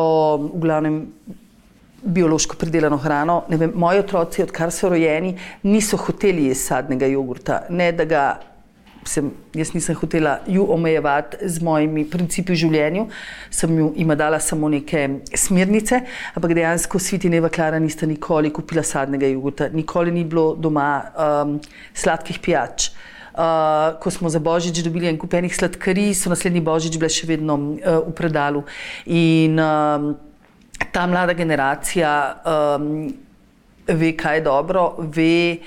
[0.50, 0.98] v glavnem
[2.04, 3.42] biološko pridelano hrano.
[3.48, 7.62] Vem, moji otroci, odkar so rojeni, niso hoteli jesti sadnega jogurta.
[7.70, 8.24] Ne, da ga
[9.04, 13.06] sem, jaz nisem hotela ju omejevati z mojimi principi v življenju,
[13.50, 16.02] sem ju ima dala samo neke smernice,
[16.34, 21.56] ampak dejansko sviti Neva Klara nista nikoli kupila sadnega jogurta, nikoli ni bilo doma um,
[21.94, 22.92] sladkih pijač.
[23.32, 27.56] Uh, ko smo za božič dobili en kupenih sladkarij, so naslednji božič bile še vedno
[27.56, 28.60] uh, v predalu.
[29.08, 30.31] In, uh,
[30.92, 33.12] ta mlada generacija um,
[33.86, 35.58] ve, kaj je dobro, ve,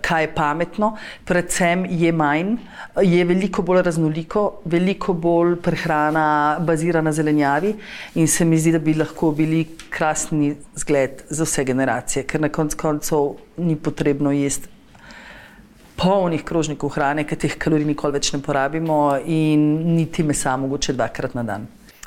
[0.00, 2.56] kaj je pametno, predvsem je manj,
[3.02, 7.74] je veliko bolj raznoliko, veliko bolj prehrana bazira na zelenjavi
[8.14, 12.48] in se mi zdi, da bi lahko bili krasni zgled za vse generacije, ker na
[12.48, 14.68] koncu koncev ni potrebno jesti
[15.96, 21.34] polnih krožnikov hrane, ker teh kalorij nikoli več ne porabimo in niti mesa mogoče dvakrat
[21.38, 21.66] na dan.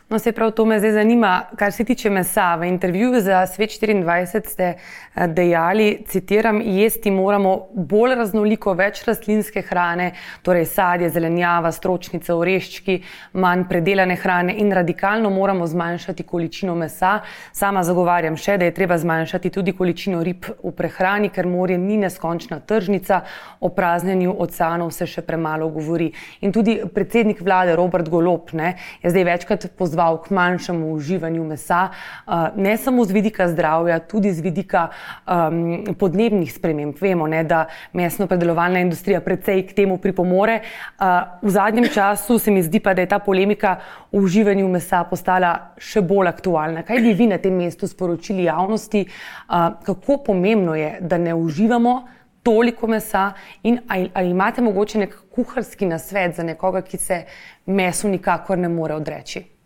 [0.10, 2.56] No, se prav to me zdaj zanima, kar se tiče mesa.
[2.56, 9.62] V intervjuju za Svet 24 ste eh, dejali, citiram, jesti moramo bolj raznoliko, več rastlinske
[9.67, 10.13] hrane,
[10.48, 12.96] torej sadje, zelenjava, stročnice, oreščki,
[13.34, 17.20] manj predelane hrane in radikalno moramo zmanjšati količino mesa.
[17.52, 21.98] Sama zagovarjam še, da je treba zmanjšati tudi količino rib v prehrani, ker morje ni
[21.98, 23.26] neskončna tržnica,
[23.60, 26.13] o praznjenju oceanov se še premalo govori.
[26.48, 31.44] In tudi predsednik vlade Robert Golop ne, je zdaj večkrat pozval, pozval k manjšemu uživanju
[31.44, 34.90] mesa, uh, ne samo z vidika zdravja, tudi z vidika
[35.26, 36.96] um, podnebnih sprememb.
[37.02, 40.62] Vemo, ne, da mesno-predelovalna industrija precej k temu pripomore.
[41.00, 43.80] Uh, v zadnjem času se mi zdi pa, da je ta polemika
[44.12, 46.86] o uživanju mesa postala še bolj aktualna.
[46.86, 49.08] Kaj bi vi na tem mestu sporočili javnosti,
[49.50, 52.04] uh, kako pomembno je, da ne uživamo?
[52.48, 53.34] Toliko mesa,
[53.68, 57.18] in ali, ali imate mogoče nek kuharski nasvet za nekoga, ki se
[57.66, 59.57] mesu nikakor ne more odreči?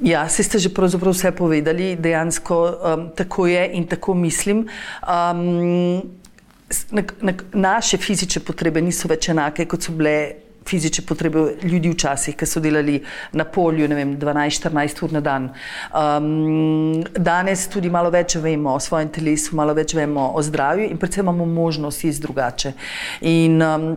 [0.00, 4.68] Ja, se ste že pravzaprav vse povedali, dejansko um, tako je in tako mislim.
[5.08, 6.02] Um,
[6.90, 12.36] na, na, naše fizične potrebe niso več enake, kot so bile fizične potrebe ljudi včasih,
[12.36, 12.98] ki so delali
[13.32, 15.48] na polju 12-14 ur na dan.
[15.94, 20.98] Um, danes tudi malo več vemo o svojem telesu, malo več vemo o zdravju in
[20.98, 22.72] predvsem imamo možnost jesti drugače.
[23.22, 23.96] In, um,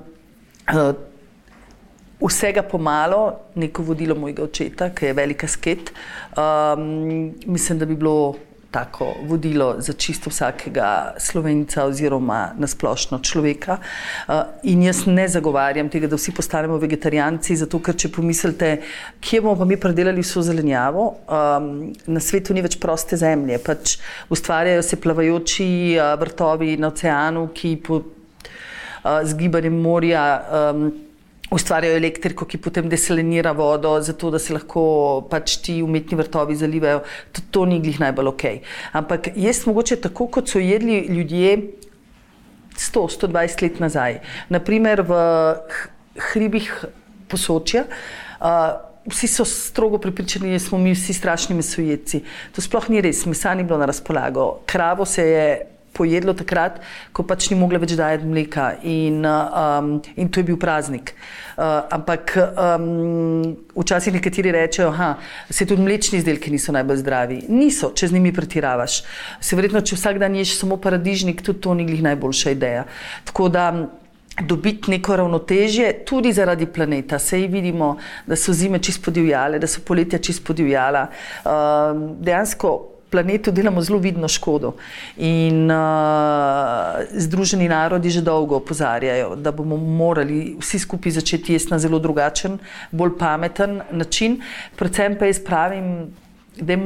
[2.19, 5.93] Vsega pomalo, neko vodilo mojega očeta, ki je velika sket.
[6.35, 8.35] Um, mislim, da bi bilo
[8.71, 13.77] tako vodilo za čisto vsakega slovenca oziroma nasplošno človeka.
[14.27, 18.75] Uh, in jaz ne zagovarjam tega, da vsi postanemo vegetarijanci, zato ker če pomislite,
[19.21, 21.73] kje bomo pa mi predelali vso zelenjavo, um,
[22.05, 23.97] na svetu ni več proste zemlje, pač
[24.29, 30.25] ustvarjajo se plavajoči uh, vrtovi na oceanu, ki po uh, zgibanjem morja.
[30.69, 30.89] Um,
[31.51, 34.83] ustvarjajo elektriko, ki potem desalinira vodo, zato da se lahko
[35.29, 37.01] pač ti umetni vrtovi zalivajo.
[37.33, 38.45] To, to ni glih najbolj ok.
[38.99, 41.55] Ampak jaz mogoče tako, kot so jedli ljudje
[42.79, 45.17] 100-120 let nazaj, naprimer v
[46.31, 46.69] hribih
[47.29, 47.87] posočja.
[48.39, 52.19] Uh, Vsi so strogo pripričani, da smo mi vsi strašni mesojedci.
[52.53, 54.59] To sploh ni res, mesa ni bilo na razpolago.
[54.69, 55.45] Kravo se je
[55.99, 56.79] pojedlo takrat,
[57.11, 61.13] ko pač ni mogla več dajati mleka in, um, in to je bil praznik.
[61.59, 65.17] Uh, ampak um, včasih nekateri rečejo, da
[65.51, 67.39] se tudi mlečni izdelki niso najbolj zdravi.
[67.51, 69.01] Niso, če z njimi pretiraš.
[69.43, 72.85] Se verjetno, če vsak dan ješ samo paradižnik, tudi to ni glih najboljša ideja.
[73.27, 73.71] Tako da
[74.39, 77.19] dobiti neko ravnotežje, tudi zaradi planeta.
[77.19, 81.07] Sej vidimo, da so zime čisto podivjale, da so poletja čisto podivjala.
[81.43, 81.51] Uh,
[82.23, 84.73] dejansko planetu delamo zelo vidno škodo.
[85.17, 91.79] In uh, Združeni narodi že dolgo opozarjajo, da bomo morali vsi skupaj začeti jesti na
[91.79, 92.59] zelo drugačen,
[92.91, 94.39] bolj pameten način.
[94.75, 96.09] Predvsem pa jaz pravim,
[96.55, 96.77] da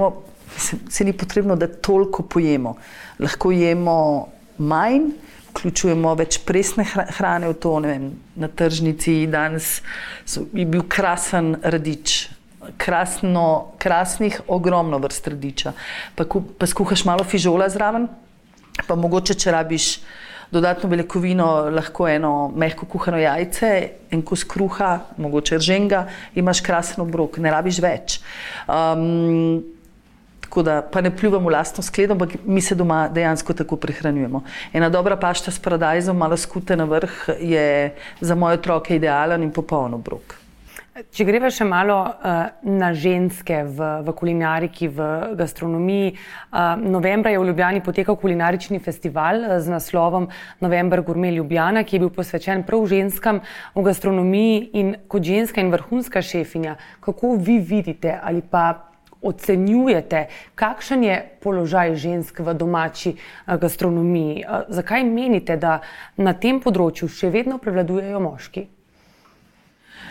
[0.57, 2.75] se, se ni potrebno, da toliko pojemo.
[3.19, 5.13] Lahko jemo manj.
[5.53, 7.75] Vključujemo več presne hrane v to.
[7.85, 9.83] Vem, na tržnici danes
[10.25, 12.31] so, je bil krasen radič,
[12.77, 15.73] krasno, krasnih, ogromno vrst radiča.
[16.15, 16.25] Pa,
[16.57, 18.07] pa skuhaš malo fižola zraven,
[18.87, 19.89] pa mogoče, če rabiš
[20.53, 23.69] dodatno beljakovino, lahko eno mehko kuhano jajce,
[24.13, 25.89] en kos kruha, mogoče ržen,
[26.35, 28.19] imaš krasen obrok, ne rabiš več.
[28.67, 29.63] Um,
[30.53, 34.43] Tako da pa ne pljuvamo lastno skledo, ampak mi se doma dejansko tako prehranjujemo.
[34.73, 39.49] Ena dobra pašta s paradajzom, malo skute na vrh, je za moje otroke idealen in
[39.51, 40.35] popoln obrok.
[40.93, 45.05] Če greva še malo uh, na ženske v, v kulinariki, v
[45.39, 46.11] gastronomiji.
[46.13, 50.27] Uh, novembra je v Ljubljani potekal kulinarični festival uh, z naslovom
[50.61, 53.41] November Gourmet Ljubljana, ki je bil posvečen prav ženskam
[53.73, 56.75] v gastronomiji in kot ženska in vrhunska šefinja.
[57.01, 58.93] Kako vi vidite ali pa
[59.25, 64.45] ocenjujete, kakšen je položaj žensk v domači uh, gastronomiji?
[64.45, 65.79] Uh, zakaj menite, da
[66.21, 68.67] na tem področju še vedno prevladujejo moški?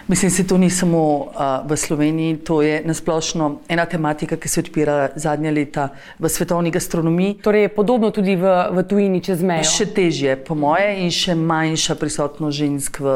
[0.09, 4.61] Mislim, da to ni samo uh, v Sloveniji, to je nasplošno ena tematika, ki se
[4.61, 7.37] odpira zadnja leta v svetovni gastronomiji.
[7.43, 9.65] Torej, je podobno tudi v, v tujini čez mejo.
[9.65, 13.15] Še težje, po moje, in še manjša prisotnost žensk v,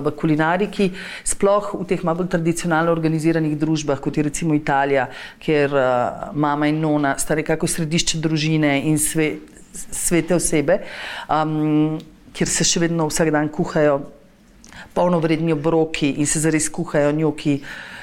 [0.00, 0.90] v kulinariki,
[1.28, 5.10] sploh v teh malo bolj tradicionalno organiziranih družbah, kot je recimo Italija,
[5.44, 9.34] kjer uh, mama in nona sta nekako središče družine in sve,
[9.76, 10.80] svete osebe,
[11.28, 11.98] um,
[12.32, 14.00] kjer se še vedno vsak dan kuhajo
[14.94, 17.60] polnovredni obroki in se zares kuhajo njuki,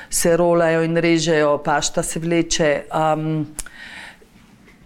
[0.09, 2.71] se rolajo in režejo, pašta se vleče.
[2.93, 3.47] Um,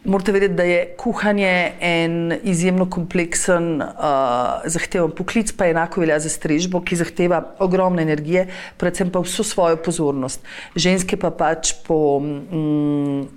[0.03, 6.29] morate vedeti, da je kuhanje en izjemno kompleksen, uh, zahteven poklic, pa enako velja za
[6.29, 8.47] strežbo, ki zahteva ogromno energije,
[8.77, 10.45] predvsem pa vso svojo pozornost.
[10.75, 12.17] Ženske pa pač po.
[12.17, 13.27] Um,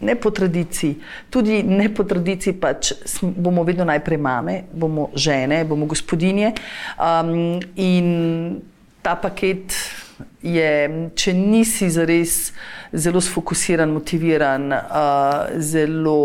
[0.00, 0.96] ne po tradiciji,
[1.30, 6.52] tudi ne po tradiciji, pač bomo vedno najprej mame, bomo žene, bomo gospodinje.
[6.98, 8.60] Um, in
[9.02, 9.72] ta paket
[10.42, 10.70] je,
[11.16, 12.52] če nisi zares
[12.92, 16.16] zelo sfokusiran, motiviran, uh, zelo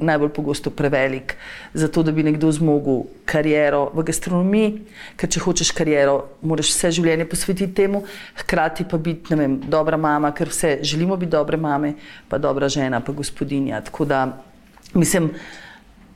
[0.00, 1.34] najbolj pogosto prevelik,
[1.74, 4.72] zato da bi nekdo zmogel kariero v gastronomiji,
[5.18, 8.04] ker če hočeš kariero, moraš vse življenje posvetiti temu,
[8.42, 11.94] hkrati pa biti vem, dobra mama, ker vse želimo biti dobre mame,
[12.28, 13.82] pa dobra žena, pa gospodinja.
[13.90, 14.26] Tako da
[14.94, 15.67] mislim, da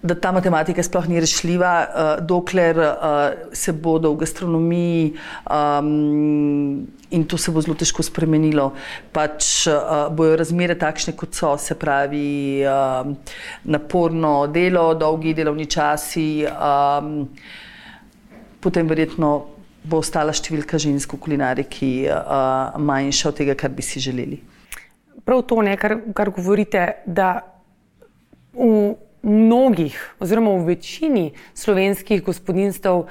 [0.02, 5.12] ta matematika sploh ni rešljiva, uh, dokler uh, se bodo v gastronomiji
[5.46, 8.72] um, in to se bo zelo težko spremenilo,
[9.12, 13.12] pač uh, bojo razmere takšne, kot so, se pravi, uh,
[13.64, 17.28] naporno delo, dolgi delovni časi, um,
[18.60, 19.32] potem verjetno.
[19.82, 24.36] Bo ostala številka žensk v kulinariki uh, manjša od tega, kar bi si želeli.
[25.26, 27.32] Prav to, ne, kar, kar govorite, da
[28.54, 33.06] v mnogih, oziroma v večini slovenskih gospodinstv uh,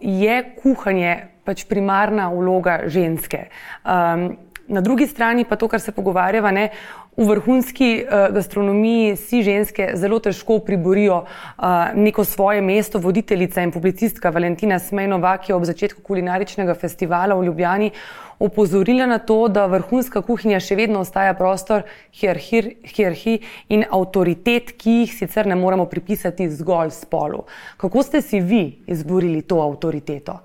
[0.00, 3.48] je kuhanje pač primarna vloga ženske.
[3.84, 4.36] Um,
[4.68, 6.70] na drugi strani pa to, kar se pogovarjava, ne,
[7.16, 12.98] v vrhunski uh, gastronomiji si ženske zelo težko priborijo uh, neko svoje mesto.
[12.98, 17.90] Voditeljica in publicistka Valentina Smejnova, ki je ob začetku kulinaričnega festivala v Ljubljani
[18.38, 25.14] opozorila na to, da vrhunska kuhinja še vedno ostaja prostor hierarhij in avtoritet, ki jih
[25.14, 27.44] sicer ne moremo pripisati zgolj spolu.
[27.76, 30.40] Kako ste si vi izborili to avtoriteto?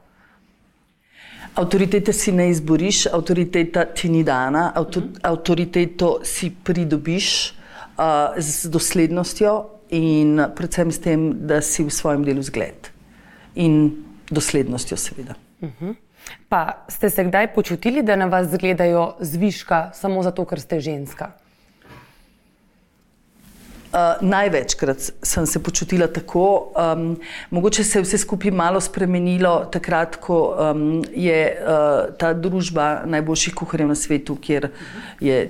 [1.56, 7.54] Avtoritete si ne izboriš, avtoriteta ti ni dana, Auto, avtoriteto si pridobiš
[7.98, 9.56] uh, z doslednostjo
[9.90, 12.92] in predvsem s tem, da si v svojem delu zgled
[13.56, 15.36] in doslednostjo, seveda.
[15.62, 15.90] Uh mhm.
[15.90, 16.09] -huh.
[16.50, 21.32] Pa ste se kdaj počutili, da na vas gledajo zviška samo zato, ker ste ženska?
[23.90, 27.16] Uh, največkrat sem se počutila tako, um,
[27.50, 33.56] mogoče se je vse skupaj malo spremenilo, takrat, ko um, je uh, ta družba najboljših
[33.58, 34.70] kuharjev na svetu, kjer
[35.20, 35.50] je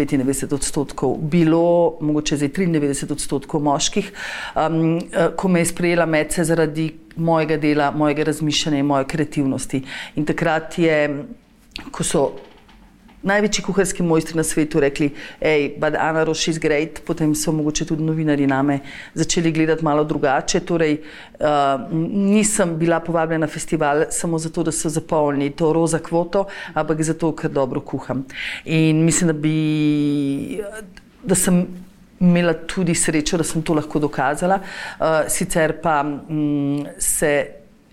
[0.00, 4.12] 95 odstotkov bilo, mogoče zdaj 93 odstotkov moških,
[4.56, 5.00] um,
[5.36, 9.82] ko me je sprejela medse zaradi mojega dela, mojega razmišljanja in moje kreativnosti.
[10.16, 11.24] In takrat je,
[11.90, 12.30] ko so
[13.22, 17.84] največji kuharski mojstri na svetu rekli, hej, but Ana Roš is great, potem so mogoče
[17.84, 18.78] tudi novinari name
[19.14, 20.60] začeli gledati malo drugače.
[20.60, 20.96] Torej,
[21.40, 21.46] uh,
[22.12, 27.32] nisem bila povabljena na festival samo zato, da so zapolnili to roza kvoto, ampak zato,
[27.36, 28.24] ker dobro kuham.
[28.64, 30.60] In mislim, da bi,
[31.22, 31.66] da sem
[32.20, 34.60] imela tudi srečo, da sem to lahko dokazala.
[34.98, 37.32] Uh, sicer pa um, se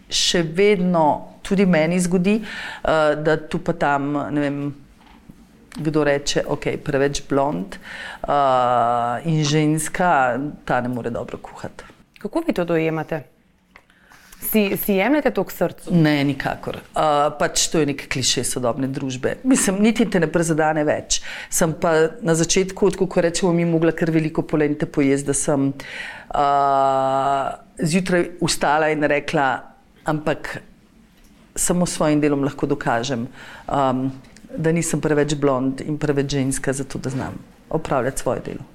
[0.10, 4.60] še vedno tudi meni zgodi, uh, da tu pa tam, ne vem,
[5.76, 11.84] kdo reče, ok, preveč blond uh, in ženska, ta ne more dobro kuhati.
[12.22, 13.24] Kako vi to dojemate?
[14.42, 15.92] Si, si jemljete to k srcu?
[15.92, 16.78] Ne, nikakor.
[16.94, 19.38] Uh, pač to je nek kliše sodobne družbe.
[19.44, 21.22] Mislim, niti te ne prezadane več.
[21.50, 27.50] Sem pa na začetku, ko rečemo, mi mogla kar veliko polente pojesti, da sem uh,
[27.82, 29.50] zjutraj ustala in rekla,
[30.06, 30.60] ampak
[31.58, 33.26] samo s svojim delom lahko dokažem.
[33.66, 34.12] Um,
[34.58, 37.38] da nisem preveč blond in preveč ženska, zato da znam
[37.70, 38.66] opravljati svoje delo.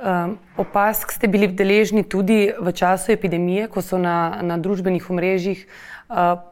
[0.00, 5.66] Um, opask ste bili deležni tudi v času epidemije, ko so na, na družbenih omrežjih
[5.66, 5.99] uh,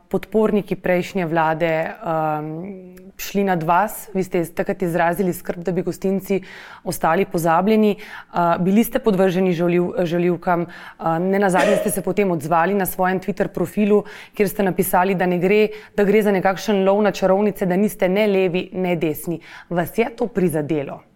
[0.09, 4.09] podporniki prejšnje vlade um, šli nad vas.
[4.15, 6.41] Vi ste takrat izrazili skrb, da bi gostinci
[6.85, 7.97] ostali pozabljeni.
[7.99, 12.87] Uh, bili ste podvrženi žaljiv, žaljivkam, uh, ne na zadnje ste se potem odzvali na
[12.87, 17.67] svojem Twitter profilu, kjer ste napisali, da, gre, da gre za nekakšen lov na čarovnice,
[17.67, 19.41] da niste ne levi, ne desni.
[19.69, 21.08] Vas je to prizadelo?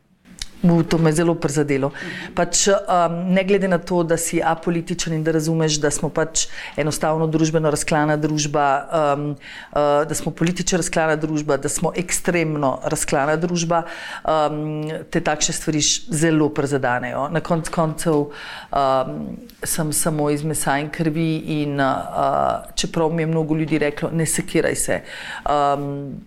[0.63, 1.91] To me je zelo prizadelo.
[2.39, 6.47] Pač, um, ne glede na to, da si apolitičen in da razumeš, da smo pač
[6.79, 13.35] enostavno družbeno razklana družba, um, uh, da smo politično razklana družba, da smo ekstremno razklana
[13.43, 13.83] družba,
[14.23, 15.83] um, te takšne stvari
[16.23, 17.27] zelo prizadanejo.
[17.35, 19.21] Na koncu koncev um,
[19.67, 24.27] sem samo iz mesa in krvi, in uh, čeprav mi je mnogo ljudi reklo, ne
[24.27, 25.03] sekiraj se.
[25.43, 26.21] Um,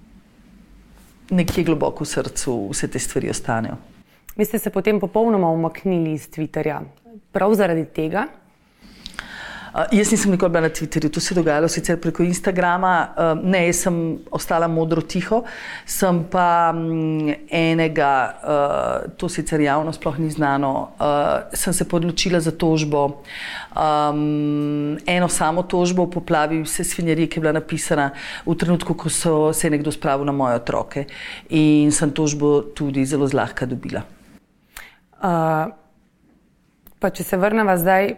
[1.26, 3.95] Nekje globoko v srcu vse te stvari ostanejo.
[4.36, 6.82] Vi ste se potem popolnoma umaknili iz Twitterja.
[7.32, 8.26] Prav zaradi tega?
[9.76, 13.08] Uh, jaz nisem nikoli bila na Twitterju, to se je dogajalo sicer preko Instagrama.
[13.16, 15.44] Uh, ne, jaz sem ostala modro tiho,
[15.86, 18.12] sem pa um, enega,
[18.44, 23.06] uh, to sicer javno sploh ni znano, uh, sem se podločila za tožbo.
[23.72, 28.12] Um, eno samo tožbo v poplavi vse svinjarije, ki je bila napisana
[28.44, 31.08] v trenutku, ko so se nekdo spravil na moje otroke.
[31.56, 34.15] In sem tožbo tudi zelo zlahka dobila.
[35.16, 35.72] Uh,
[37.00, 38.16] pa če se vrnemo zdaj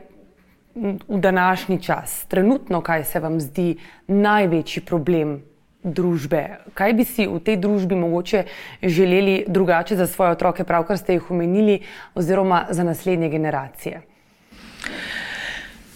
[1.07, 3.77] v današnji čas, trenutno, kaj se vam zdi
[4.07, 5.39] največji problem
[5.83, 6.43] družbe?
[6.73, 8.43] Kaj bi si v tej družbi mogoče
[8.83, 11.79] želeli drugače za svoje otroke, pravkar ste jih omenili,
[12.15, 14.01] oziroma za naslednje generacije?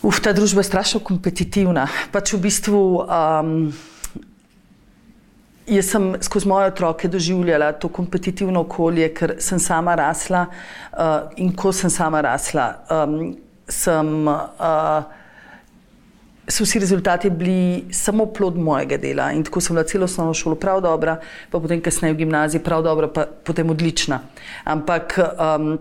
[0.02, 1.86] Uf, ta družba je strašno kompetitivna.
[2.12, 2.82] Pač v bistvu.
[3.06, 3.74] Um,
[5.72, 11.54] Jaz sem skozi moje otroke doživljala to kompetitivno okolje, ker sem sama rasla uh, in
[11.56, 13.38] ko sem sama rasla, um,
[13.72, 15.06] sem, uh,
[16.44, 20.60] so vsi rezultati bili samo plod mojega dela in tako sem bila celo osnovno šolo
[20.60, 21.16] prav dobra,
[21.52, 24.20] pa potem kasneje v gimnaziji prav dobra, pa potem odlična.
[24.68, 25.78] Ampak um,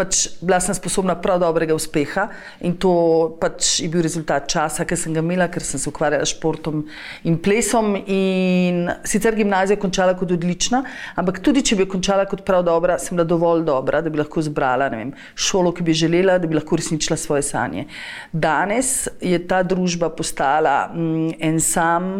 [0.00, 2.28] pač bila sem sposobna prav dobrega uspeha
[2.64, 2.92] in to
[3.40, 6.82] pač je bil rezultat časa, ki sem ga imela, ker sem se ukvarjala s športom
[7.28, 7.92] in plesom.
[8.10, 10.82] In sicer gimnazijo končala kot odlična,
[11.20, 14.42] ampak tudi če bi končala kot prav dobra, sem bila dovolj dobra, da bi lahko
[14.46, 17.86] zbrala vem, šolo, ki bi želela, da bi lahko uresničila svoje sanje.
[18.32, 22.14] Danes je ta družba postala mm, en sam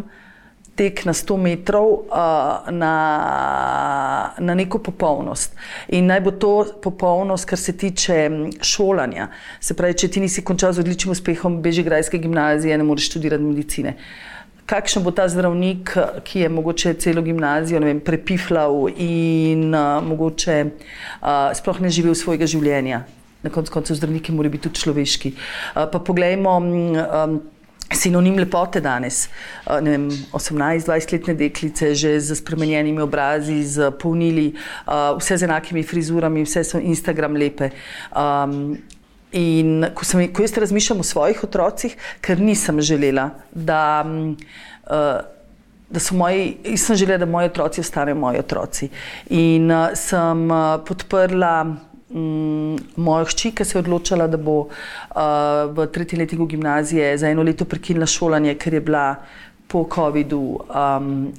[0.77, 2.95] tek na 100 metrov uh, na,
[4.39, 5.57] na neko popolnost.
[5.89, 6.53] In naj bo to
[6.83, 8.31] popolnost, kar se tiče
[8.65, 9.29] šolanja.
[9.61, 13.97] Se pravi, če ti nisi končal z odličnim uspehom Bežigrajske gimnazije, ne moreš študirati medicine.
[14.71, 21.51] Kakšen bo ta zdravnik, ki je mogoče celo gimnazijo vem, prepiflal in uh, mogoče uh,
[21.59, 23.03] sploh ne živel svojega življenja?
[23.43, 25.33] Na koncu koncev zdravniki morajo biti tudi človeški.
[25.35, 26.61] Uh, pa poglejmo.
[26.61, 27.41] Um,
[27.95, 29.29] sinonim lepote danes.
[29.67, 34.53] 18-20-letne deklice, že z spremenjenimi obrazi, z polnili,
[35.19, 37.71] vse z enakimi frizurami, vse so Instagram lepe.
[38.15, 38.79] Um,
[39.33, 44.07] in ko, sem, ko jaz razmišljam o svojih otrocih, ker nisem želela, da.
[44.87, 45.21] Uh,
[45.91, 48.87] Da so moji, jaz sem želela, da moji otroci ostanejo moji otroci.
[49.35, 51.67] In uh, sem uh, podprla
[52.11, 54.71] moja hči, ki se je odločila, da bo uh,
[55.71, 59.15] v tretji letniku gimnazije za eno leto prekinila šolanje, ker je bila
[59.71, 61.31] po COVID-u um,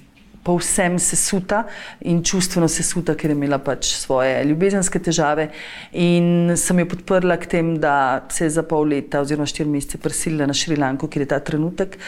[0.44, 1.64] povsem sesuta
[2.02, 5.50] in čustveno sesuta, ker je imela pač svoje ljubezenske težave.
[5.94, 10.02] In sem jo podprla k tem, da se je za pol leta oziroma štiri mesece
[10.02, 12.00] preselila na Šrilanko, kjer je ta trenutek.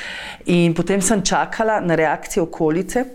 [0.45, 3.05] In potem sem čakala na reakcijo okolice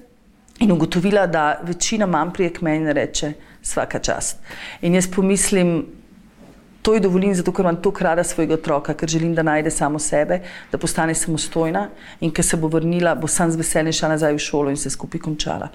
[0.58, 3.32] in ugotovila, da večina mam prije k meni reče,
[3.62, 4.38] vsaka čast.
[4.82, 5.86] In jaz pomislim,
[6.82, 9.98] to ji dovolim, zato ker imam tako rada svojega otroka, ker želim, da najde samo
[9.98, 10.40] sebe,
[10.72, 11.88] da postane samostojna
[12.20, 14.90] in ker se bo vrnila, bo sam z veseljem šla nazaj v šolo in se
[14.90, 15.68] skupaj končala.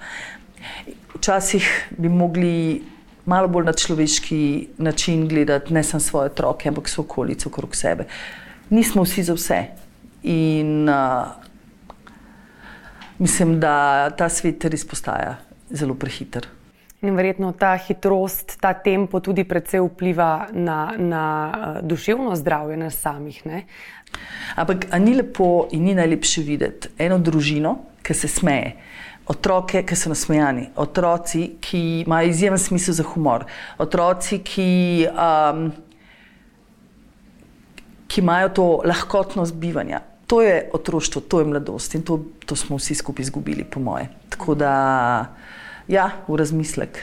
[1.14, 1.68] Včasih
[1.98, 2.82] bi mogli
[3.26, 8.04] malo bolj na človeški način gledati ne samo svoje otroke, ampak so okolico okrog sebe.
[8.70, 9.64] Nismo vsi za vse.
[10.22, 11.43] In uh,
[13.18, 15.36] mislim, da ta svet res postaja
[15.70, 16.48] zelo prehiter.
[17.04, 22.96] In verjetno ta hitrost, ta tempo tudi predvsej vpliva na, na uh, duševno zdravje nas
[22.96, 23.42] samih.
[23.44, 23.64] Ne?
[24.56, 28.72] Ampak ni lepo in ni najlepše videti eno družino, ki se smeje.
[29.28, 33.46] Otroke, ki so nasmejani, otroci, ki imajo izjemen smisel za humor,
[33.80, 35.70] otroci, ki, um,
[38.08, 40.02] ki imajo to lahkotnost bivanja.
[40.26, 44.08] To je otroštvo, to je mladosti in to, to smo vsi skupaj izgubili, po moje.
[44.28, 44.72] Tako da
[45.88, 47.02] ja, v razmislek.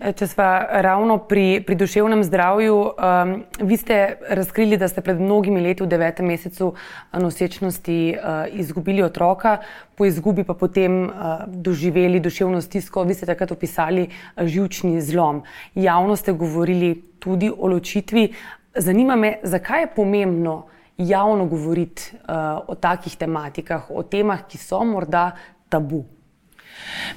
[0.00, 0.44] E, če smo
[0.84, 3.34] ravno pri, pri duševnem zdravju, um,
[3.68, 6.72] vi ste razkrili, da ste pred mnogimi leti v devetem mesecu
[7.12, 9.58] nosečnosti uh, izgubili otroka,
[9.96, 13.04] po izgubi pa potem uh, doživeli duševno stisko.
[13.04, 15.42] Vi ste takrat opisali uh, živčni zlom.
[15.74, 18.28] Javno ste govorili tudi o ločitvi.
[18.74, 24.84] Zanima me, zakaj je pomembno javno govoriti uh, o takih tematikah, o temah, ki so
[24.84, 25.32] morda
[25.68, 26.04] tabu.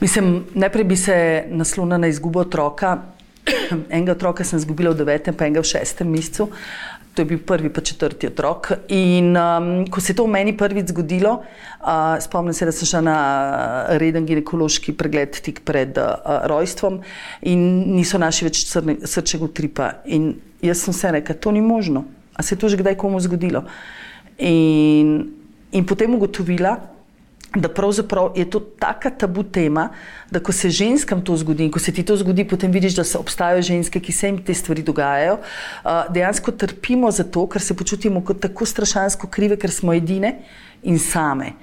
[0.02, 2.98] Mislim, najprej bi se naslonila na izgubo otroka.
[3.90, 6.50] enega otroka sem izgubila v devetem, pa enega v šestem mesecu.
[7.18, 8.72] To je bil prvi, pa četrti otrok.
[8.94, 12.86] In um, ko se je to v meni prvič zgodilo, uh, spomnim se, da sem
[12.86, 13.18] šla na
[13.98, 17.02] reden ginekološki pregled tik pred uh, rojstvom
[17.50, 17.64] in
[17.96, 19.90] niso naši več srčnega utripa.
[20.06, 22.06] In jaz sem se rekla, to ni možno.
[22.38, 23.64] A se je to že kdaj komu zgodilo?
[24.38, 25.34] In,
[25.72, 26.78] in potem ugotovila,
[27.56, 29.90] da pravzaprav je to taka tabu tema,
[30.32, 33.04] da ko se ženskam to zgodi in ko se ti to zgodi, potem vidiš, da
[33.04, 35.38] se obstajajo ženske, ki se jim te stvari dogajajo.
[36.14, 40.38] Dejansko trpimo zato, ker se počutimo kot tako strašansko krive, ker smo edine
[40.84, 41.54] in same.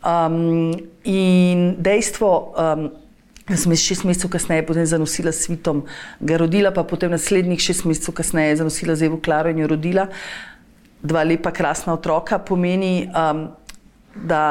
[0.00, 0.72] Um,
[1.04, 2.90] in dejstvo, um,
[3.56, 5.84] sem jaz šest mesecev kasneje potem zanosila s svitom,
[6.20, 10.06] ga rodila, pa potem naslednjih šest mesecev kasneje zanosila z Evo Klaro in jo rodila,
[11.02, 13.48] dva lepa, krasna otroka, pomeni, um,
[14.14, 14.42] da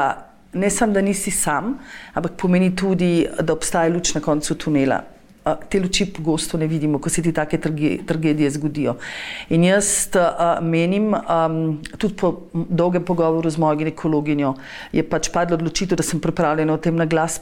[0.52, 1.78] ne samo, da nisi sam,
[2.14, 5.00] ampak pomeni tudi, da obstaja luč na koncu tunela.
[5.70, 7.58] Te luči pogosto ne vidimo, ko se ti take
[8.06, 8.96] tragedije zgodijo.
[9.50, 14.54] In jaz uh, menim, um, tudi po dolgem pogovoru z mojo ginekologinjo,
[14.92, 17.40] je pač padla odločitev, da sem pripravljena o tem na glas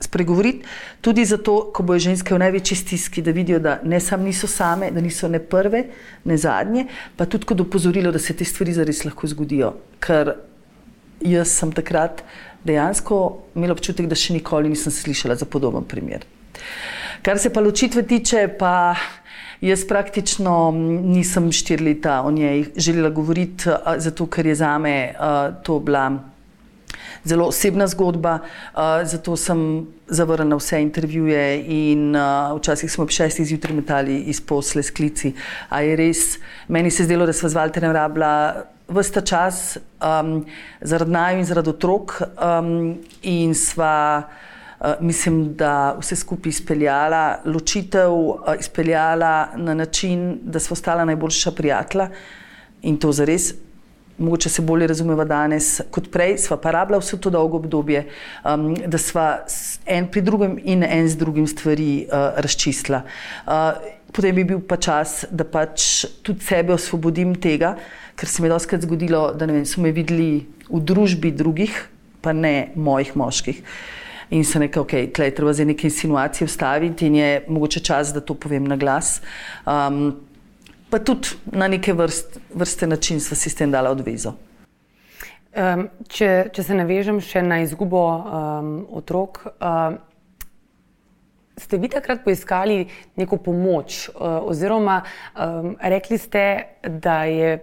[0.00, 0.66] spregovoriti.
[1.00, 4.90] Tudi zato, ko bojo ženske v največji stiski, da vidijo, da ne samo niso same,
[4.90, 5.84] da niso ne prve,
[6.24, 6.86] ne zadnje,
[7.16, 9.72] pa tudi kot opozorilo, da se te stvari zares lahko zgodijo.
[10.00, 10.34] Ker
[11.24, 12.22] jaz sem takrat
[12.66, 13.20] dejansko
[13.56, 16.26] imela občutek, da še nikoli nisem slišala za podoben primer.
[17.22, 18.94] Kar se pa ločitve tiče, pa
[19.64, 25.14] jaz praktično nisem štiri leta o njej želela govoriti, zato ker je za me
[25.64, 26.10] to bila
[27.24, 28.38] zelo osebna zgodba,
[29.02, 32.16] zato sem zavrnila vse intervjuje in
[32.56, 35.34] včasih smo ob šestih zjutraj metali iz posle s klici.
[35.68, 38.32] A je res, meni se je zdelo, da sva z Valterjem rabila
[38.88, 40.44] vsta čas um,
[40.80, 48.12] zaradi naju in zaradi otrok um, in sva, uh, mislim, da vse skupaj izpeljala, ločitev
[48.12, 52.08] uh, izpeljala na način, da sva ostala najboljša prijatelja
[52.82, 53.54] in to zares.
[54.18, 58.06] Mogoče se bolje razumeva danes kot prej, sva pa rabila vse to dolgo obdobje,
[58.44, 59.26] um, da sva
[59.86, 63.02] en pri drugem in en z drugim stvari uh, razčistila.
[63.44, 63.76] Uh,
[64.16, 67.74] potem bi bil pa čas, da pač tudi sebe osvobodim tega,
[68.16, 71.76] ker se mi je doskrat zgodilo, da vem, so me videli v družbi drugih,
[72.24, 73.60] pa ne mojih moških.
[74.34, 78.20] In se nekaj, ok, tleh treba za neke insinuacije vstaviti in je mogoče čas, da
[78.20, 79.20] to povem na glas.
[79.62, 80.16] Um,
[80.96, 84.32] pa tudi na neke vrst, vrste način sva si s tem dala odvezo.
[85.56, 89.98] Um, če, če se navežem še na izgubo um, otrok, um,
[91.60, 92.86] ste vi takrat poiskali
[93.20, 95.02] neko pomoč, uh, oziroma
[95.36, 96.44] um, rekli ste,
[96.88, 97.58] da je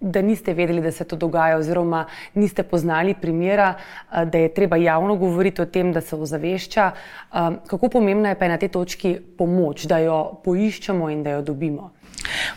[0.00, 4.76] da niste vedeli, da se to dogaja, oziroma niste poznali primera, eh, da je treba
[4.76, 6.90] javno govoriti o tem, da se ozavešča.
[6.92, 7.36] Eh,
[7.66, 11.90] kako pomembna je pa na tej točki pomoč, da jo poiščemo in da jo dobimo?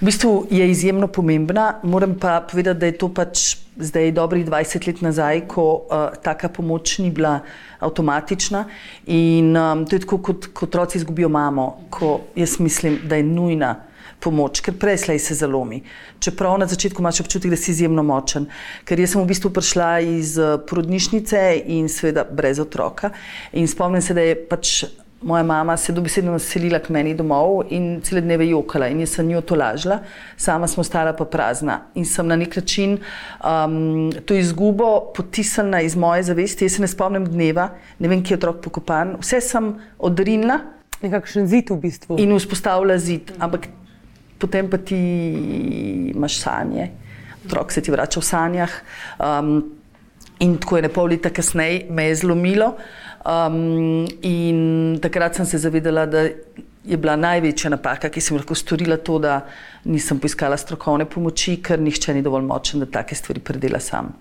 [0.02, 4.88] V bistvu je izjemno pomembna, moram pa povedati, da je to pač zdaj dobrih 20
[4.88, 7.40] let nazaj, ko uh, taka pomoč ni bila
[7.80, 8.66] avtomatična.
[9.06, 13.76] In um, to je tako, kot otroci izgubijo mamo, ko jaz mislim, da je nujna
[14.22, 15.82] pomoč, ker preslej se zalomi.
[16.22, 18.46] Čeprav na začetku imaš občutek, da si izjemno močen.
[18.86, 21.42] Ker jaz sem v bistvu prišla iz eh, porodnišnice
[21.74, 23.12] in seveda brez otroka.
[23.58, 24.84] In spomnim se, da je pač
[25.22, 29.28] moja mama se dobesedno naselila k meni domov in cele dneve jokala in jaz sem
[29.28, 30.00] njo tolažila,
[30.38, 31.80] sama smo stala pa prazna.
[31.96, 36.66] In sem na nek način um, to izgubo potisnila iz moje zavesti.
[36.66, 37.70] Jaz se ne spomnim dneva,
[38.00, 39.16] ne vem, kje je otrok pokopan.
[39.22, 40.60] Vse sem odrinila.
[41.02, 42.18] Nekakšen zid v bistvu.
[42.22, 43.34] In vzpostavila zid.
[43.40, 43.68] Ampak
[44.42, 44.98] potem pa ti
[46.16, 46.90] imaš sanje,
[47.46, 48.74] otrok se ti vrača v sanjah.
[49.20, 49.54] Um,
[50.42, 52.74] in tako je ne pol leta kasneje me je zlomilo.
[53.22, 56.26] Um, in takrat sem se zavedala, da
[56.84, 59.44] je bila največja napaka, ki sem lahko storila, to, da
[59.86, 64.16] nisem poiskala strokovne pomoči, ker nihče ni dovolj močen, da take stvari predela sam.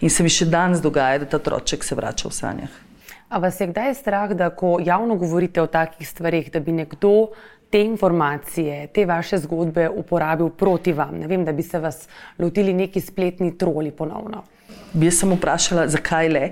[0.00, 2.80] In se mi še danes dogaja, da ta otroček se vrača v sanjah.
[3.28, 7.34] A vas je kdaj strah, da ko javno govorite o takih stvarih, da bi nekdo
[7.68, 11.18] te informacije, te vaše zgodbe uporabil proti vam?
[11.20, 12.06] Ne vem, da bi se vas
[12.38, 14.46] lotili neki spletni troli ponovno.
[14.92, 16.44] Bi jaz sem vprašala, zakaj le.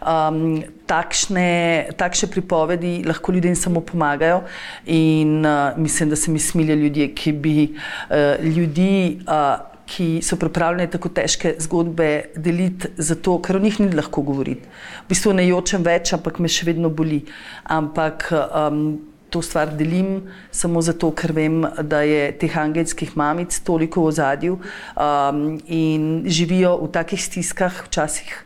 [0.00, 4.42] Um, takšne, takšne pripovedi lahko ljudem samo pomagajo,
[4.86, 10.36] in uh, mislim, da se mi smilijo ljudje, ki bi uh, ljudi, uh, ki so
[10.36, 14.66] pripravljeni tako težke zgodbe deliti, zato ker o njih ni lahko govoriti.
[15.06, 17.22] V bistvu ne jočem več, ampak me še vedno boli.
[17.70, 18.98] Ampak um,
[19.30, 24.58] to stvar delim samo zato, ker vem, da je teh angelskih mamic toliko v zadju
[24.58, 28.45] um, in živijo v takih stiskah, včasih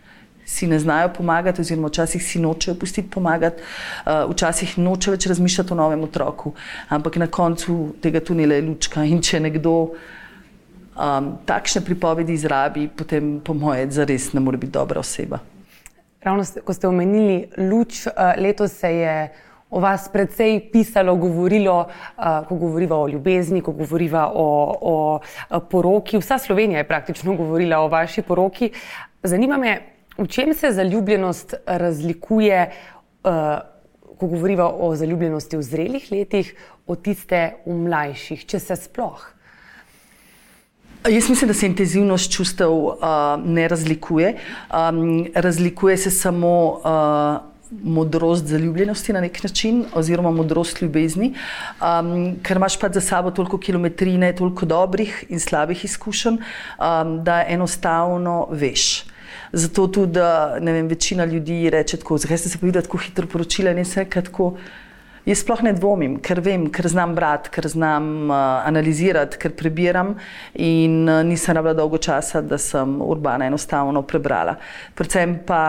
[0.51, 5.73] si ne znajo pomagati, oziroma včasih si nočejo pustiti pomagati, uh, včasih noče več razmišljati
[5.73, 6.53] o novem otroku,
[6.89, 9.05] ampak na koncu tega tunela je lučka.
[9.07, 15.05] In če nekdo um, takšne pripovedi izrabi, potem, po mojem, zares ne more biti dobra
[15.05, 15.39] oseba.
[16.21, 19.15] Ravno, ko ste omenili luč, uh, letos se je
[19.71, 24.49] o vas precej pisalo, govorilo, uh, ko govorimo o ljubezni, ko govorimo o,
[24.83, 26.19] o poroki.
[26.19, 28.73] Vsa Slovenija je praktično govorila o vaši poroki.
[29.23, 29.79] Zanima me,
[30.21, 32.71] v čem se zaljubljenost razlikuje,
[33.25, 33.33] uh,
[34.19, 36.55] ko govorimo o zaljubljenosti v zrelih letih,
[36.87, 39.21] od tiste v mlajših, če se sploh.
[41.09, 42.97] Jaz mislim, da se intenzivnost čustev uh,
[43.45, 44.35] ne razlikuje.
[44.69, 46.53] Um, razlikuje se samo
[46.85, 47.51] uh,
[47.83, 51.33] modrost zaljubljenosti na nek način, oziroma modrost ljubezni,
[51.81, 57.45] um, ker imaš pa za sabo toliko kilometrine, toliko dobrih in slabih izkušenj, um, da
[57.49, 59.10] enostavno veš.
[59.53, 60.21] Zato tudi
[60.61, 63.75] vem, večina ljudi reče: tako, Zakaj ste se pa videli tako hitro poročili?
[63.75, 64.57] Ne se tako.
[65.27, 70.15] Jaz sploh ne dvomim, ker vem, ker znam brati, ker znam uh, analizirati, ker prebiram
[70.55, 74.57] in uh, nisem rabila dolgo časa, da sem urbana enostavno prebrala.
[74.97, 75.61] Predvsem pa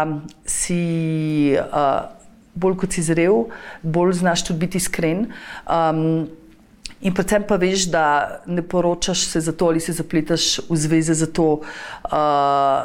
[0.47, 2.07] si uh,
[2.55, 3.43] bolj kot si zrel,
[3.83, 5.27] bolj znaš tudi biti iskren.
[5.67, 6.29] Um,
[7.01, 8.03] In predvsem pa veš, da
[8.45, 12.11] ne poročaš se zato ali se zapletaš v zveze zato, uh,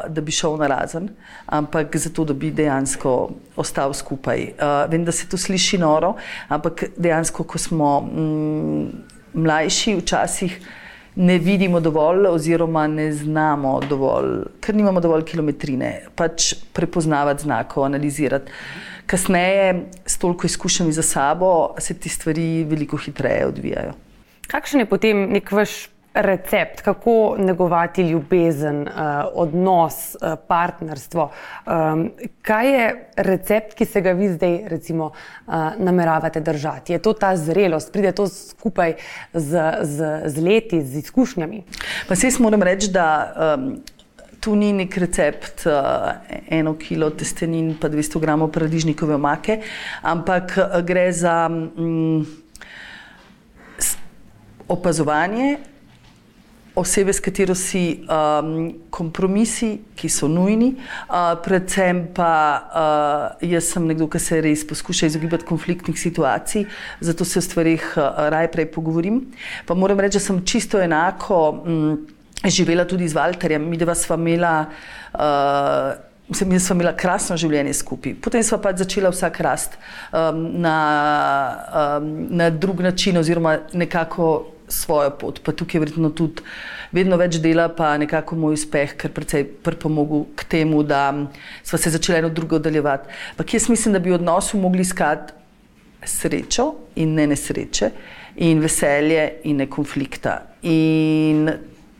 [0.09, 1.11] da bi šel na razen,
[1.47, 3.13] ampak zato, da bi dejansko
[3.57, 4.47] ostal skupaj.
[4.57, 6.15] Uh, vem, da se to sliši noro,
[6.49, 8.89] ampak dejansko, ko smo mm,
[9.35, 10.59] mlajši, včasih
[11.17, 18.53] ne vidimo dovolj oziroma ne znamo dovolj, ker nimamo dovolj kilometrine, pač prepoznavati znakov, analizirati.
[19.07, 23.93] Kasneje, s toliko izkušnjami za sabo, se ti stvari veliko hitreje odvijajo.
[24.47, 28.93] Kakšen je potem nek vaš recept, kako negovati ljubezen, uh,
[29.35, 31.31] odnos, uh, partnerstvo?
[31.67, 32.11] Um,
[32.43, 35.11] kaj je recept, ki se ga vi zdaj, recimo,
[35.47, 36.93] uh, nameravate držati?
[36.93, 38.95] Je to ta zrelost, pride to skupaj
[39.35, 41.63] z, z, z leti, z izkušnjami?
[42.09, 43.35] Pa se jaz moram reči, da.
[43.59, 43.77] Um,
[44.47, 45.73] Tu ni nek recept, uh,
[46.55, 49.57] eno kilo testenin, pa 200 gramov paradižnikove omake,
[50.07, 50.55] ampak
[50.87, 51.49] gre za.
[51.51, 52.46] Um,
[54.69, 55.57] opazovanje
[56.77, 60.75] osebe, s katero si um, kompromisi, ki so nujni,
[61.09, 66.67] uh, predvsem pa uh, jaz sem nekdo, ki se res poskuša izogibati konfliktnih situacij,
[67.01, 69.23] zato se o stvarih uh, raje prej pogovorim.
[69.65, 71.97] Pa moram reči, da sem čisto enako um,
[72.45, 74.59] živela tudi z Walterjem, mi dva sva imela.
[75.17, 76.05] Uh,
[76.35, 78.17] Sem jaz imela krasno življenje skupaj.
[78.19, 79.77] Potem smo pač začela vsak rast
[80.11, 80.73] um, na,
[81.71, 85.41] um, na drug način, oziroma nekako svojo pot.
[85.45, 86.43] Pa tukaj je verjetno tudi
[86.93, 91.11] vedno več dela, pa nekako moj uspeh, ker precej pripomogel k temu, da
[91.63, 93.09] smo se začeli eno drugo oddaljevati.
[93.35, 95.33] Ampak jaz mislim, da bi v odnosu mogli iskati
[96.07, 97.91] srečo in ne nesreče,
[98.47, 100.39] in veselje in ne konflikta.
[100.63, 101.51] In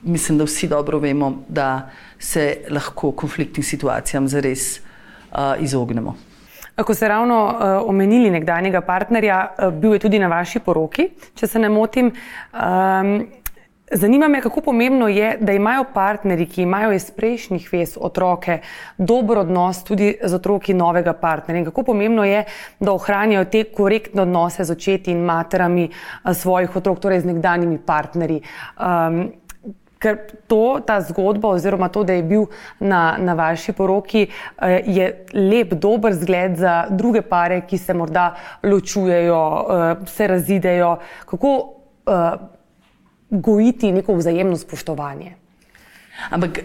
[0.03, 6.17] mislim, da vsi dobro vemo, da se lahko konfliktnim situacijam zares uh, izognemo.
[6.85, 11.47] Ko ste ravno uh, omenili nekdanjega partnerja, uh, bil je tudi na vaši poroki, če
[11.49, 12.11] se ne motim.
[12.53, 13.15] Um,
[13.89, 18.59] zanima me, kako pomembno je, da imajo partnerji, ki imajo iz prejšnjih vez otroke,
[18.99, 21.65] dober odnos tudi z otroki novega partnerja.
[21.71, 22.45] Kako pomembno je,
[22.81, 27.81] da ohranjajo te korektne odnose z očeti in materami uh, svojih otrok, torej z nekdanjimi
[27.89, 28.43] partnerji.
[28.77, 29.31] Um,
[30.07, 32.45] Ker to, ta zgodba, oziroma to, da je bil
[32.79, 38.29] na, na vaši poroki, eh, je lep, dober zgled za druge pare, ki se morda
[38.63, 40.93] ločujejo, eh, se razidejo.
[41.27, 41.53] Kako
[42.07, 42.15] uh,
[43.31, 45.35] gojiti neko vzajemno spoštovanje?
[46.31, 46.61] Ampak,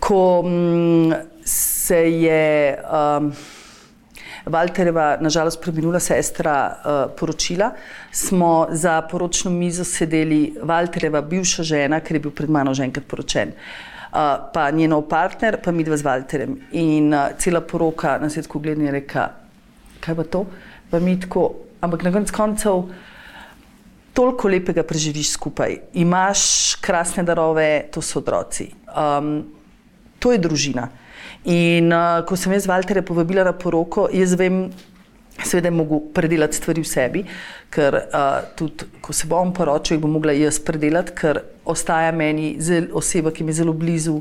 [0.00, 1.12] ko mm,
[1.44, 2.76] se je.
[2.84, 3.32] Um,
[4.46, 7.70] Valterjeva, nažalost, preminula sestra, uh, poročila,
[8.12, 13.06] smo za poročno mizo sedeli Valterjeva, bivša žena, ker je bil pred mano že enkrat
[13.06, 16.58] poročen, uh, pa njenov partner, pa mi dva z Valterjem.
[16.72, 19.30] In uh, cela poroka na svetku gledanja je rekla,
[20.02, 20.44] kaj pa to,
[20.90, 21.48] pa mi tako,
[21.80, 22.84] ampak na koncu koncev.
[24.12, 28.66] Toliko lepega preživiš skupaj, imaš krasne darove, to so otroci.
[28.92, 29.61] Um,
[30.22, 30.88] to je družina.
[31.50, 34.68] In uh, ko sem jaz Valterja povabila na poroko, jaz vem,
[35.42, 37.22] seveda je mogel predelati stvari v sebi,
[37.72, 42.54] ker uh, tudi ko se bom poročil, jih bom mogla jaz predelati, ker ostaja meni
[42.62, 44.20] zel, oseba, ki mi je zelo blizu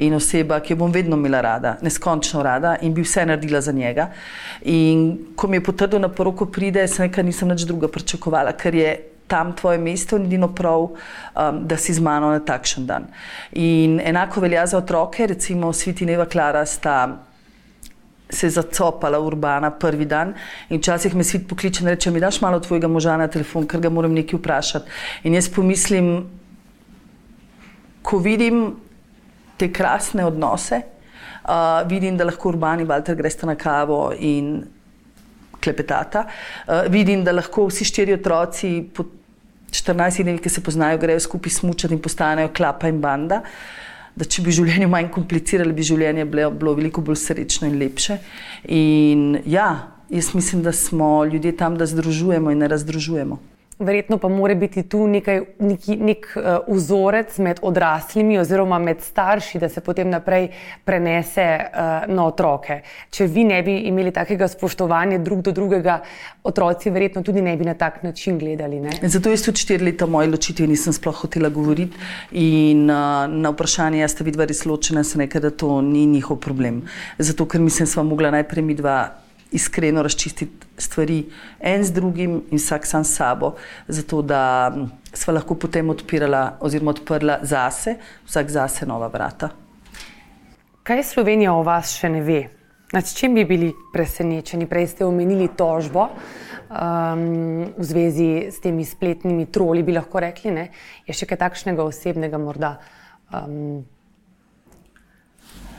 [0.00, 3.72] in oseba, ki jo bom vedno imela rada, neskončno rada in bi vse naredila za
[3.76, 4.08] njega.
[4.64, 8.80] In ko mi je potrdil na poroko pride, sem nekaj nisem nič druga pričakovala, ker
[8.80, 8.96] je
[9.32, 13.08] tam tvoje mesto in edino prav, um, da si z mano na takšen dan.
[13.56, 16.96] In enako velja za otroke, recimo Sveti Neva Klara sta
[18.32, 20.34] se je zacopala urbana prvi dan
[20.68, 23.80] in včasih me svet pokliče in reče: Mi daš malo tvojega moža na telefon, ker
[23.80, 24.90] ga moram nekaj vprašati.
[25.24, 26.12] In jaz pomislim,
[28.02, 28.74] ko vidim
[29.56, 30.80] te krasne odnose,
[31.44, 34.62] uh, vidim, da lahko urbani Walter greste na kavo in
[35.60, 36.24] klepetata.
[36.66, 39.04] Uh, vidim, da lahko vsi štiri otroci po
[39.72, 43.42] 14 dneh, ki se poznajo, grejo skupaj smučati in postanejo klapa in banda.
[44.16, 48.18] Da če bi življenje manj komplicirali, bi življenje bilo, bilo veliko bolj srečno in lepše.
[48.68, 49.70] In ja,
[50.12, 53.40] jaz mislim, da smo ljudje tam, da združujemo in ne razdružujemo.
[53.82, 59.58] Verjetno pa mora biti tu nekaj, neki, nek uh, vzorec med odraslimi oziroma med starši,
[59.58, 60.48] da se potem naprej
[60.84, 62.80] prenese uh, na otroke.
[63.10, 65.98] Če vi ne bi imeli takega spoštovanja drug do drugega,
[66.46, 68.80] otroci verjetno tudi ne bi na tak način gledali.
[68.80, 68.94] Ne?
[69.02, 71.98] Zato jaz tudi štiri leta moje ločitve nisem sploh hotela govoriti
[72.38, 76.38] in uh, na vprašanje, jaz sta vidva res ločena, sem rekla, da to ni njihov
[76.42, 76.82] problem.
[77.18, 78.98] Zato, ker mislim, sva mogla najprej mi dva
[79.52, 81.24] iskreno razčistiti stvari
[81.60, 83.54] en z drugim in vsak sam s sabo,
[83.88, 84.72] zato da
[85.12, 87.96] smo lahko potem odpirala oziroma odprla zase,
[88.26, 89.50] vsak zase nova vrata.
[90.82, 92.40] Kaj Slovenija o vas še ne ve?
[92.92, 94.66] Nad čim bi bili presenečeni?
[94.68, 97.22] Prej ste omenili tožbo um,
[97.78, 100.50] v zvezi s temi spletnimi troli, bi lahko rekli.
[100.52, 100.66] Ne?
[101.06, 102.74] Je še kaj takšnega osebnega morda?
[103.32, 103.84] Um,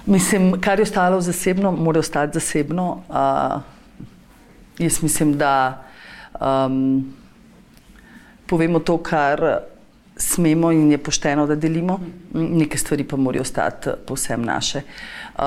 [0.05, 3.01] Mislim, kar je ostalo zasebno, mora ostati zasebno.
[3.09, 3.61] Uh,
[4.79, 5.83] jaz mislim, da
[6.41, 7.13] um,
[8.45, 9.57] povemo to, kar
[10.17, 11.99] smemo in je pošteno, da delimo,
[12.33, 14.81] neke stvari pa morajo ostati povsem naše.
[15.37, 15.43] Uh,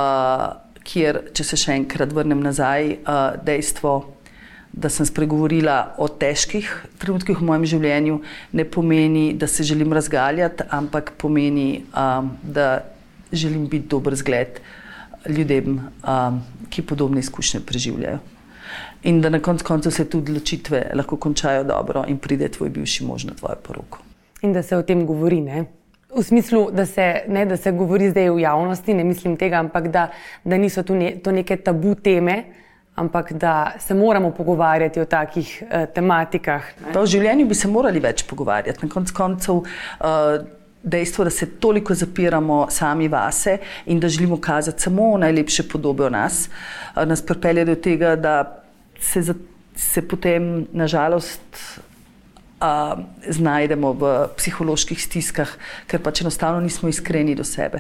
[0.83, 3.95] kjer, če se še enkrat vrnem nazaj, uh, dejstvo,
[4.73, 8.19] da sem spregovorila o težkih trenutkih v mojem življenju,
[8.53, 12.96] ne pomeni, da se želim razgaljati, ampak pomeni, um, da
[13.33, 14.61] želim biti dober zgled
[15.29, 18.19] ljudem, um, ki podobne izkušnje preživljajo.
[19.03, 23.05] In da na koncu koncev se tudi odločitve lahko končajo dobro in pride tvoj bivši
[23.05, 23.99] mož na tvojo poroko.
[24.43, 25.65] In da se o tem govori, ne?
[26.17, 29.89] V smislu, da se, ne, da se govori zdaj v javnosti, ne mislim tega, ampak
[29.89, 30.09] da,
[30.45, 32.45] da niso to, ne, to neke tabu teme,
[32.95, 36.71] ampak da se moramo pogovarjati o takih uh, tematikah.
[36.95, 38.87] V življenju bi se morali več pogovarjati.
[38.87, 39.55] Na koncu koncev.
[40.01, 40.56] Uh,
[40.87, 46.11] dejstvo, da se toliko zapiramo sami vase in da želimo kazati samo najlepše podobe o
[46.11, 46.49] nas,
[46.97, 48.63] nas pripelje do tega, da
[49.01, 49.35] se, za,
[49.77, 51.41] se potem nažalost
[52.61, 55.51] uh, znajdemo v psiholoških stiskah,
[55.87, 57.75] ker pač enostavno nismo iskreni do sebe.